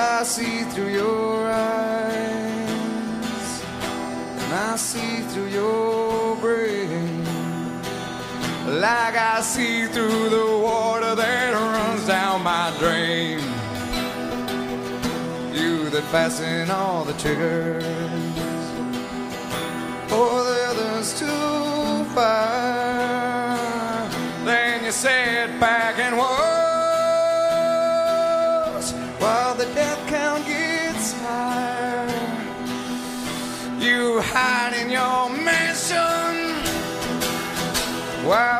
I 0.00 0.22
see 0.22 0.62
through 0.64 0.88
your 0.88 1.50
eyes, 1.50 2.12
and 4.42 4.52
I 4.54 4.76
see 4.76 5.20
through 5.30 5.48
your 5.48 6.36
brain, 6.36 7.24
like 8.80 9.16
I 9.16 9.42
see 9.42 9.86
through 9.86 10.30
the 10.30 10.58
water 10.62 11.14
that 11.14 11.52
runs 11.52 12.06
down 12.06 12.42
my 12.42 12.72
drain. 12.78 13.40
You 15.54 15.90
that 15.90 16.04
fasten 16.10 16.70
all 16.70 17.04
the 17.04 17.14
triggers 17.14 17.89
Wow. 38.30 38.59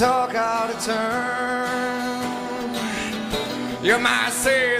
Talk 0.00 0.34
out 0.34 0.70
of 0.70 0.82
turn? 0.82 1.74
You 3.84 3.98
might 3.98 4.30
say 4.32 4.79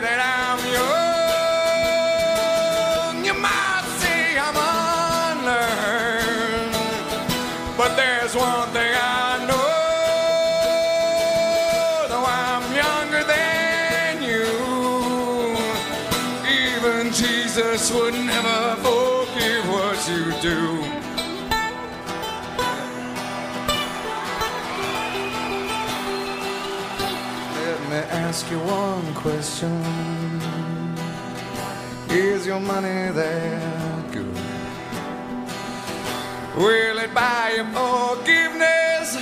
question. 29.60 30.40
Is 32.08 32.46
your 32.46 32.60
money 32.60 33.10
that 33.12 34.12
good? 34.12 34.34
Will 36.56 36.98
it 36.98 37.12
buy 37.14 37.52
you 37.56 37.64
forgiveness? 37.64 39.16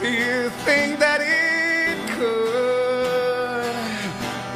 Do 0.00 0.08
you 0.10 0.48
think 0.64 0.98
that 0.98 1.20
it 1.20 2.10
could? 2.16 3.74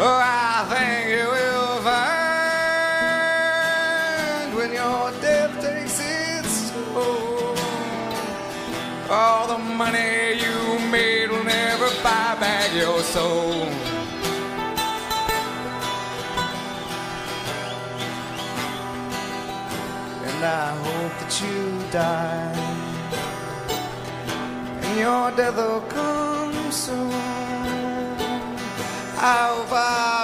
Oh, 0.00 0.20
I 0.22 0.64
think 0.72 1.08
you 1.14 1.26
will 1.36 1.76
find 1.88 2.08
when 4.56 4.70
your 4.72 5.12
death 5.20 5.54
takes 5.60 6.00
its 6.00 6.72
toll. 6.92 7.56
All 9.10 9.46
the 9.48 9.58
money 9.58 10.40
you 10.44 10.78
made 10.90 11.30
will 11.30 11.44
never 11.44 11.88
buy 12.02 12.34
back 12.40 12.74
your 12.74 13.00
soul. 13.00 13.87
And 20.38 20.46
I 20.46 20.70
hope 20.86 21.14
that 21.18 21.34
you 21.42 21.90
die. 21.90 22.54
And 24.86 24.98
your 25.00 25.32
death 25.32 25.56
will 25.56 25.80
come 25.90 26.70
soon. 26.70 27.10
I'll 29.18 29.66
your 29.66 30.17